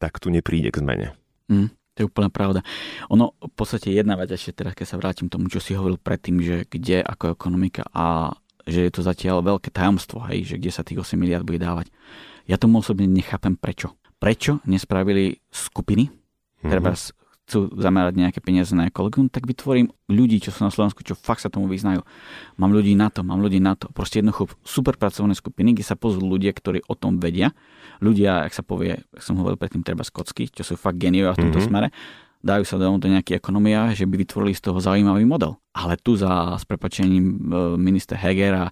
tak 0.02 0.18
tu 0.18 0.34
nepríde 0.34 0.74
k 0.74 0.82
zmene. 0.82 1.14
Mm, 1.54 1.70
to 1.70 1.98
je 2.02 2.10
úplná 2.10 2.34
pravda. 2.34 2.66
Ono, 3.14 3.38
v 3.38 3.54
podstate 3.54 3.94
jedna 3.94 4.18
vec 4.18 4.34
ešte 4.34 4.66
teraz, 4.66 4.74
keď 4.74 4.90
sa 4.90 4.98
vrátim 4.98 5.30
tomu, 5.30 5.54
čo 5.54 5.62
si 5.62 5.78
hovoril 5.78 6.02
predtým, 6.02 6.42
že 6.42 6.66
kde 6.66 7.06
ako 7.06 7.38
ekonomika 7.38 7.86
a 7.94 8.34
že 8.66 8.90
je 8.90 8.92
to 8.98 9.06
zatiaľ 9.06 9.46
veľké 9.46 9.70
tajomstvo, 9.70 10.26
hej, 10.34 10.50
že 10.50 10.56
kde 10.58 10.74
sa 10.74 10.82
tých 10.82 10.98
8 10.98 11.14
miliard 11.14 11.46
bude 11.46 11.62
dávať. 11.62 11.94
Ja 12.50 12.58
tomu 12.58 12.82
osobne 12.82 13.06
nechápem 13.06 13.54
prečo. 13.54 13.94
Prečo 14.18 14.66
nespravili 14.66 15.46
skupiny, 15.54 16.20
mm-hmm. 16.60 16.72
treba 16.72 16.92
chcú 17.50 17.74
zamerať 17.82 18.14
nejaké 18.14 18.40
peniaze 18.46 18.78
na 18.78 18.86
ekológiu, 18.86 19.26
tak 19.26 19.50
vytvorím 19.50 19.90
ľudí, 20.06 20.38
čo 20.38 20.54
sú 20.54 20.62
na 20.62 20.70
Slovensku, 20.70 21.02
čo 21.02 21.18
fakt 21.18 21.42
sa 21.42 21.50
tomu 21.50 21.66
vyznajú. 21.66 22.06
Mám 22.62 22.78
ľudí 22.78 22.94
na 22.94 23.10
to, 23.10 23.26
mám 23.26 23.42
ľudí 23.42 23.58
na 23.58 23.74
to. 23.74 23.90
Proste 23.90 24.22
jednoducho 24.22 24.54
super 24.62 24.94
pracovné 25.02 25.34
skupiny, 25.34 25.74
kde 25.74 25.82
sa 25.82 25.98
pozrú 25.98 26.30
ľudia, 26.30 26.54
ktorí 26.54 26.86
o 26.86 26.94
tom 26.94 27.18
vedia. 27.18 27.50
Ľudia, 28.06 28.46
ak 28.46 28.54
sa 28.54 28.62
povie, 28.62 29.02
ak 29.02 29.26
som 29.26 29.34
hovoril 29.42 29.58
predtým, 29.58 29.82
treba 29.82 30.06
skocky, 30.06 30.54
čo 30.54 30.62
sú 30.62 30.78
fakt 30.78 31.02
geniovia 31.02 31.34
v 31.34 31.50
tomto 31.50 31.58
mm-hmm. 31.58 31.74
smere, 31.74 31.90
dajú 32.46 32.64
sa 32.70 32.78
do 32.78 33.10
nejaké 33.10 33.36
ekonomia, 33.36 33.98
že 33.98 34.06
by 34.06 34.16
vytvorili 34.22 34.54
z 34.54 34.70
toho 34.70 34.78
zaujímavý 34.78 35.26
model. 35.26 35.58
Ale 35.74 35.98
tu 35.98 36.14
za, 36.14 36.54
s 36.56 36.64
prepačením 36.70 37.26
e, 37.26 37.36
minister 37.82 38.16
Heger 38.16 38.54
a 38.56 38.66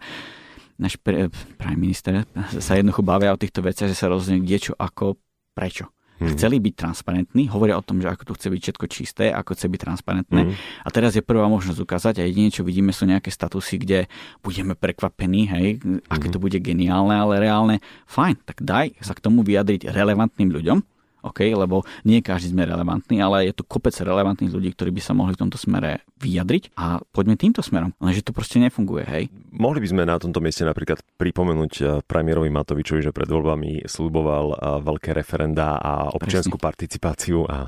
náš 0.78 1.02
pre, 1.02 1.34
prime 1.58 1.82
minister 1.82 2.24
sa 2.62 2.78
jednoducho 2.78 3.02
bavia 3.02 3.34
o 3.34 3.42
týchto 3.42 3.66
veciach, 3.66 3.90
že 3.90 3.98
sa 3.98 4.08
rozhodne 4.08 4.46
kde 4.46 4.70
čo, 4.70 4.74
ako, 4.78 5.18
prečo. 5.58 5.90
Hmm. 6.18 6.34
Chceli 6.34 6.58
byť 6.58 6.74
transparentní, 6.74 7.46
hovoria 7.54 7.78
o 7.78 7.86
tom, 7.86 8.02
že 8.02 8.10
ako 8.10 8.24
tu 8.26 8.34
chce 8.34 8.48
byť 8.50 8.62
všetko 8.66 8.86
čisté, 8.90 9.26
ako 9.30 9.54
chce 9.54 9.70
byť 9.70 9.80
transparentné. 9.86 10.42
Hmm. 10.50 10.58
A 10.82 10.90
teraz 10.90 11.14
je 11.14 11.22
prvá 11.22 11.46
možnosť 11.46 11.78
ukázať 11.78 12.16
a 12.20 12.24
jedine, 12.26 12.50
čo 12.50 12.66
vidíme, 12.66 12.90
sú 12.90 13.06
nejaké 13.06 13.30
statusy, 13.30 13.78
kde 13.78 14.00
budeme 14.42 14.74
prekvapení, 14.74 15.46
hej, 15.46 15.68
aké 16.10 16.28
hmm. 16.28 16.34
to 16.34 16.40
bude 16.42 16.58
geniálne, 16.58 17.14
ale 17.14 17.38
reálne. 17.38 17.76
Fajn, 18.10 18.36
tak 18.50 18.66
daj 18.66 18.98
sa 18.98 19.14
k 19.14 19.22
tomu 19.22 19.46
vyjadriť 19.46 19.94
relevantným 19.94 20.50
ľuďom, 20.50 20.97
OK, 21.26 21.40
lebo 21.54 21.84
nie 22.06 22.22
každý 22.22 22.54
sme 22.54 22.70
relevantní, 22.70 23.20
ale 23.20 23.50
je 23.50 23.54
tu 23.58 23.64
kopec 23.66 23.94
relevantných 23.94 24.54
ľudí, 24.54 24.70
ktorí 24.74 24.94
by 24.94 25.02
sa 25.02 25.14
mohli 25.18 25.34
v 25.34 25.42
tomto 25.46 25.58
smere 25.58 26.06
vyjadriť 26.22 26.78
a 26.78 27.02
poďme 27.14 27.38
týmto 27.38 27.62
smerom. 27.66 27.94
Lenže 27.98 28.26
to 28.26 28.34
proste 28.34 28.62
nefunguje, 28.62 29.04
hej. 29.06 29.24
Mohli 29.54 29.84
by 29.84 29.88
sme 29.90 30.04
na 30.06 30.18
tomto 30.18 30.42
mieste 30.42 30.64
napríklad 30.66 31.02
pripomenúť 31.18 31.74
eh, 31.82 31.86
premiérovi 32.06 32.50
Matovičovi, 32.54 33.02
že 33.02 33.16
pred 33.16 33.30
voľbami 33.30 33.86
slúboval 33.90 34.46
eh, 34.54 34.58
veľké 34.82 35.12
referenda 35.14 35.78
a 35.78 36.14
občianskú 36.14 36.58
Presne. 36.58 36.68
participáciu 36.70 37.40
a 37.46 37.66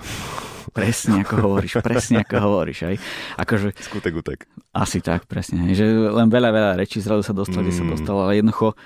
Presne 0.69 1.25
ako 1.25 1.35
hovoríš, 1.49 1.81
presne 1.81 2.21
ako 2.21 2.35
hovoríš. 2.45 2.79
Aj. 2.85 2.95
Akože, 3.41 3.73
Skutek 3.73 4.13
utek. 4.13 4.39
Asi 4.69 5.01
tak, 5.01 5.25
presne. 5.25 5.65
Že 5.73 6.13
len 6.13 6.29
veľa, 6.29 6.49
veľa 6.53 6.71
rečí 6.77 7.01
zrazu 7.01 7.25
sa 7.25 7.33
dostali, 7.33 7.73
mm. 7.73 7.75
sa 7.75 7.83
dostalo, 7.89 8.29
ale 8.29 8.37
jednoducho 8.37 8.77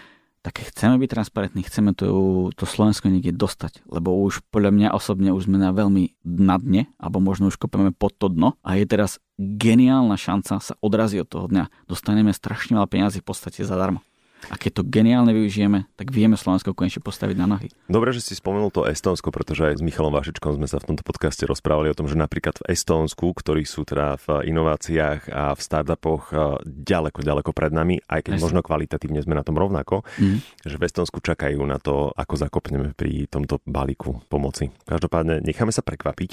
tak 0.43 0.59
chceme 0.59 0.99
byť 0.99 1.09
transparentní, 1.09 1.63
chceme 1.63 1.95
to, 1.95 2.51
to 2.51 2.67
Slovensko 2.67 3.07
niekde 3.07 3.31
dostať, 3.31 3.87
lebo 3.87 4.11
už 4.27 4.43
podľa 4.51 4.75
mňa 4.75 4.87
osobne 4.91 5.31
už 5.31 5.47
sme 5.47 5.55
na 5.55 5.71
veľmi 5.71 6.19
na 6.27 6.59
dne, 6.59 6.91
alebo 6.99 7.23
možno 7.23 7.47
už 7.47 7.55
kopeme 7.55 7.95
pod 7.95 8.11
to 8.19 8.27
dno 8.27 8.59
a 8.59 8.75
je 8.75 8.83
teraz 8.83 9.23
geniálna 9.39 10.19
šanca 10.19 10.59
sa 10.59 10.75
odrazí 10.83 11.15
od 11.17 11.31
toho 11.31 11.47
dňa. 11.47 11.87
Dostaneme 11.87 12.35
strašne 12.35 12.75
veľa 12.75 12.91
peniazy 12.91 13.23
v 13.23 13.27
podstate 13.31 13.63
zadarmo. 13.63 14.03
A 14.51 14.55
keď 14.59 14.81
to 14.81 14.83
geniálne 14.83 15.31
využijeme, 15.31 15.87
tak 15.95 16.11
vieme 16.11 16.35
Slovensko 16.35 16.75
konečne 16.75 16.99
postaviť 16.99 17.35
na 17.39 17.47
nohy. 17.55 17.67
Dobre, 17.87 18.11
že 18.11 18.23
si 18.23 18.33
spomenul 18.35 18.73
to 18.73 18.87
Estónsko, 18.89 19.31
pretože 19.31 19.63
aj 19.63 19.79
s 19.79 19.85
Michalom 19.85 20.11
Vašičkom 20.11 20.59
sme 20.59 20.67
sa 20.67 20.81
v 20.81 20.93
tomto 20.93 21.03
podcaste 21.05 21.47
rozprávali 21.47 21.91
o 21.91 21.97
tom, 21.97 22.09
že 22.09 22.19
napríklad 22.19 22.59
v 22.59 22.73
Estónsku, 22.73 23.31
ktorí 23.31 23.63
sú 23.63 23.87
teda 23.87 24.19
v 24.23 24.49
inováciách 24.51 25.31
a 25.31 25.55
v 25.55 25.61
startupoch 25.61 26.31
eh, 26.31 26.39
ďaleko, 26.65 27.19
ďaleko 27.23 27.51
pred 27.55 27.71
nami, 27.71 28.01
aj 28.07 28.27
keď 28.27 28.33
možno 28.41 28.59
kvalitatívne 28.65 29.23
sme 29.23 29.37
na 29.37 29.45
tom 29.45 29.55
rovnako, 29.55 30.03
mm. 30.19 30.65
že 30.67 30.75
v 30.75 30.85
Estónsku 30.87 31.23
čakajú 31.23 31.59
na 31.63 31.79
to, 31.79 32.11
ako 32.15 32.33
zakopneme 32.35 32.95
pri 32.95 33.27
tomto 33.27 33.63
balíku 33.63 34.23
pomoci. 34.27 34.71
Každopádne 34.87 35.43
necháme 35.43 35.71
sa 35.71 35.85
prekvapiť, 35.85 36.31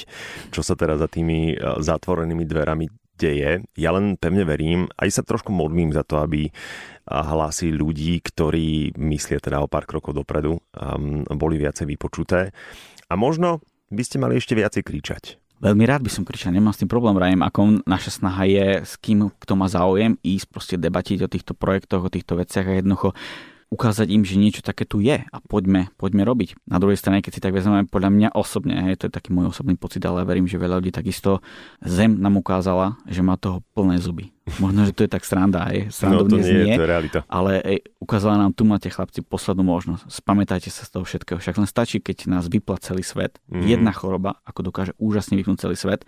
čo 0.50 0.60
sa 0.62 0.74
teda 0.74 0.98
za 0.98 1.06
tými 1.06 1.54
eh, 1.54 1.58
zatvorenými 1.58 2.44
dverami 2.46 2.99
deje. 3.20 3.60
Ja 3.76 3.92
len 3.92 4.16
pevne 4.16 4.48
verím, 4.48 4.88
aj 4.96 5.20
sa 5.20 5.22
trošku 5.22 5.52
modlím 5.52 5.92
za 5.92 6.00
to, 6.00 6.24
aby 6.24 6.48
hlasy 7.04 7.74
ľudí, 7.74 8.24
ktorí 8.24 8.96
myslia 8.96 9.42
teda 9.42 9.60
o 9.60 9.68
pár 9.68 9.84
krokov 9.84 10.16
dopredu, 10.16 10.64
um, 10.72 11.26
boli 11.36 11.60
viacej 11.60 11.84
vypočuté. 11.84 12.56
A 13.10 13.14
možno 13.18 13.60
by 13.90 14.02
ste 14.06 14.22
mali 14.22 14.38
ešte 14.38 14.54
viacej 14.54 14.82
kričať. 14.86 15.24
Veľmi 15.60 15.84
rád 15.84 16.00
by 16.00 16.08
som 16.08 16.24
kričal, 16.24 16.56
nemám 16.56 16.72
s 16.72 16.80
tým 16.80 16.88
problém, 16.88 17.20
Rajem, 17.20 17.44
ako 17.44 17.84
naša 17.84 18.16
snaha 18.16 18.48
je 18.48 18.80
s 18.80 18.96
kým, 18.96 19.28
kto 19.28 19.52
má 19.60 19.68
záujem, 19.68 20.16
ísť 20.24 20.46
proste 20.48 20.76
debatiť 20.80 21.20
o 21.20 21.28
týchto 21.28 21.52
projektoch, 21.52 22.08
o 22.08 22.08
týchto 22.08 22.40
veciach 22.40 22.64
a 22.64 22.80
jednoducho 22.80 23.12
ukázať 23.70 24.10
im, 24.10 24.26
že 24.26 24.34
niečo 24.34 24.66
také 24.66 24.82
tu 24.82 24.98
je 24.98 25.22
a 25.22 25.36
poďme, 25.46 25.94
poďme 25.94 26.26
robiť. 26.26 26.58
Na 26.66 26.82
druhej 26.82 26.98
strane, 26.98 27.22
keď 27.22 27.32
si 27.38 27.40
tak 27.40 27.54
vezmeme 27.54 27.86
podľa 27.86 28.10
mňa 28.10 28.28
osobne, 28.34 28.74
hej, 28.90 28.98
to 28.98 29.06
je 29.06 29.14
taký 29.14 29.30
môj 29.30 29.54
osobný 29.54 29.78
pocit, 29.78 30.02
ale 30.02 30.26
verím, 30.26 30.50
že 30.50 30.58
veľa 30.58 30.82
ľudí 30.82 30.90
takisto 30.90 31.38
Zem 31.86 32.18
nám 32.18 32.42
ukázala, 32.42 32.98
že 33.06 33.22
má 33.22 33.38
toho 33.38 33.62
plné 33.78 34.02
zuby. 34.02 34.34
Možno, 34.58 34.82
že 34.82 34.90
to 34.90 35.06
je 35.06 35.10
tak 35.14 35.22
sranda, 35.22 35.70
aj 35.70 35.94
no, 36.10 36.26
to 36.26 36.42
nie, 36.42 36.74
nie, 36.74 36.74
to 36.74 36.82
je 36.82 36.90
realita. 36.90 37.20
ale 37.30 37.62
ej, 37.62 37.78
ukázala 38.02 38.42
nám, 38.42 38.50
tu 38.50 38.66
máte 38.66 38.90
chlapci 38.90 39.22
poslednú 39.22 39.62
možnosť. 39.62 40.10
Spamätajte 40.10 40.74
sa 40.74 40.82
z 40.82 40.90
toho 40.90 41.06
všetkého. 41.06 41.38
Však 41.38 41.54
len 41.62 41.70
stačí, 41.70 42.02
keď 42.02 42.26
nás 42.26 42.50
vypla 42.50 42.82
celý 42.82 43.06
svet. 43.06 43.38
Mm-hmm. 43.46 43.70
Jedna 43.70 43.94
choroba, 43.94 44.42
ako 44.42 44.66
dokáže 44.66 44.92
úžasne 44.98 45.38
vypnúť 45.38 45.70
celý 45.70 45.78
svet. 45.78 46.02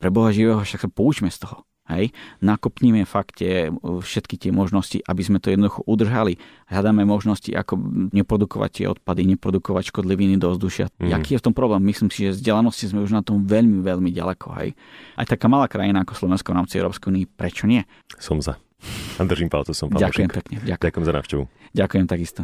Pre 0.00 0.08
Boha 0.08 0.32
živého 0.32 0.64
však 0.64 0.88
sa 0.88 0.90
poučme 0.90 1.28
z 1.28 1.44
toho. 1.44 1.68
Hej, 1.92 2.16
nakopníme 2.40 3.04
fakt 3.04 3.44
tie, 3.44 3.68
všetky 3.82 4.40
tie 4.40 4.50
možnosti, 4.50 4.98
aby 5.04 5.22
sme 5.22 5.38
to 5.38 5.52
jednoducho 5.52 5.84
udržali. 5.84 6.40
Hľadáme 6.72 7.04
možnosti, 7.04 7.52
ako 7.52 7.76
neprodukovať 8.16 8.70
tie 8.72 8.86
odpady, 8.88 9.28
neprodukovať 9.36 9.92
škodliviny 9.92 10.40
do 10.40 10.56
vzdušia. 10.56 10.88
Mm. 10.96 11.12
Jaký 11.12 11.36
je 11.36 11.40
v 11.40 11.46
tom 11.50 11.54
problém? 11.54 11.84
Myslím 11.84 12.08
si, 12.08 12.24
že 12.24 12.40
vzdelanosti 12.40 12.88
sme 12.88 13.04
už 13.04 13.12
na 13.12 13.20
tom 13.20 13.44
veľmi, 13.44 13.84
veľmi 13.84 14.08
ďaleko. 14.08 14.46
Hej. 14.64 14.72
Aj 15.20 15.26
taká 15.28 15.52
malá 15.52 15.68
krajina 15.68 16.00
ako 16.00 16.16
Slovensko 16.16 16.56
v 16.56 16.58
rámci 16.64 16.80
Európskej 16.80 17.08
únie, 17.12 17.28
prečo 17.28 17.68
nie? 17.68 17.84
Som 18.16 18.40
za. 18.40 18.56
A 19.18 19.22
držím 19.28 19.48
palce, 19.52 19.76
som 19.76 19.92
Ďakujem 19.92 20.30
pekne. 20.30 20.56
Ďakujem. 20.64 20.82
ďakujem 20.82 21.04
za 21.04 21.12
návštevu. 21.14 21.42
Ďakujem 21.72 22.06
takisto. 22.08 22.40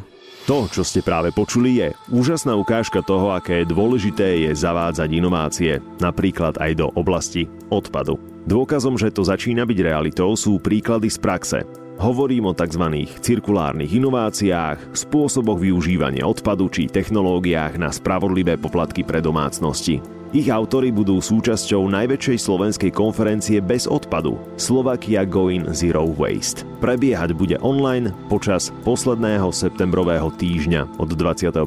To, 0.48 0.64
čo 0.72 0.80
ste 0.80 1.04
práve 1.04 1.28
počuli, 1.28 1.76
je 1.76 1.88
úžasná 2.08 2.56
ukážka 2.56 3.04
toho, 3.04 3.36
aké 3.36 3.68
dôležité 3.68 4.48
je 4.48 4.50
zavádzať 4.56 5.08
inovácie, 5.12 5.72
napríklad 6.00 6.56
aj 6.56 6.72
do 6.80 6.86
oblasti 6.96 7.44
odpadu. 7.68 8.16
Dôkazom, 8.48 8.96
že 8.96 9.12
to 9.12 9.28
začína 9.28 9.68
byť 9.68 9.78
realitou, 9.84 10.32
sú 10.32 10.56
príklady 10.56 11.12
z 11.12 11.18
praxe. 11.20 11.58
Hovorím 12.00 12.48
o 12.48 12.56
tzv. 12.56 12.80
cirkulárnych 13.20 13.90
inováciách, 13.90 14.96
spôsoboch 14.96 15.60
využívania 15.60 16.24
odpadu 16.24 16.70
či 16.72 16.88
technológiách 16.88 17.76
na 17.76 17.92
spravodlivé 17.92 18.56
poplatky 18.56 19.04
pre 19.04 19.20
domácnosti. 19.20 20.17
Ich 20.28 20.52
autory 20.52 20.92
budú 20.92 21.24
súčasťou 21.24 21.88
najväčšej 21.88 22.36
slovenskej 22.36 22.92
konferencie 22.92 23.64
bez 23.64 23.88
odpadu 23.88 24.36
Slovakia 24.60 25.24
Going 25.24 25.72
Zero 25.72 26.04
Waste. 26.04 26.68
Prebiehať 26.84 27.32
bude 27.32 27.56
online 27.64 28.12
počas 28.28 28.68
posledného 28.84 29.48
septembrového 29.48 30.28
týždňa 30.36 31.00
od 31.00 31.16
25. 31.16 31.64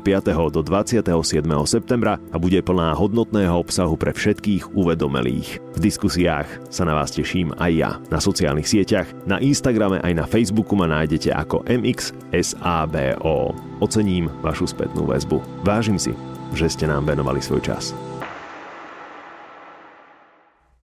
do 0.54 0.62
27. 0.62 1.10
septembra 1.65 2.21
a 2.30 2.38
bude 2.38 2.62
plná 2.62 2.93
hodnotného 2.93 3.65
obsahu 3.65 3.97
pre 3.97 4.13
všetkých 4.13 4.78
uvedomelých. 4.78 5.58
V 5.58 5.80
diskusiách 5.82 6.45
sa 6.69 6.86
na 6.86 6.93
vás 6.93 7.10
teším 7.17 7.58
aj 7.58 7.71
ja. 7.74 7.97
Na 8.13 8.21
sociálnych 8.21 8.69
sieťach, 8.69 9.10
na 9.26 9.41
Instagrame 9.41 10.06
aj 10.06 10.13
na 10.13 10.30
Facebooku 10.30 10.78
ma 10.78 10.86
nájdete 10.86 11.34
ako 11.34 11.65
MXSABO. 11.65 13.58
Ocením 13.82 14.30
vašu 14.45 14.69
spätnú 14.69 15.10
väzbu. 15.10 15.65
Vážim 15.65 15.97
si, 15.97 16.13
že 16.54 16.69
ste 16.69 16.86
nám 16.86 17.10
venovali 17.10 17.41
svoj 17.41 17.65
čas. 17.65 17.97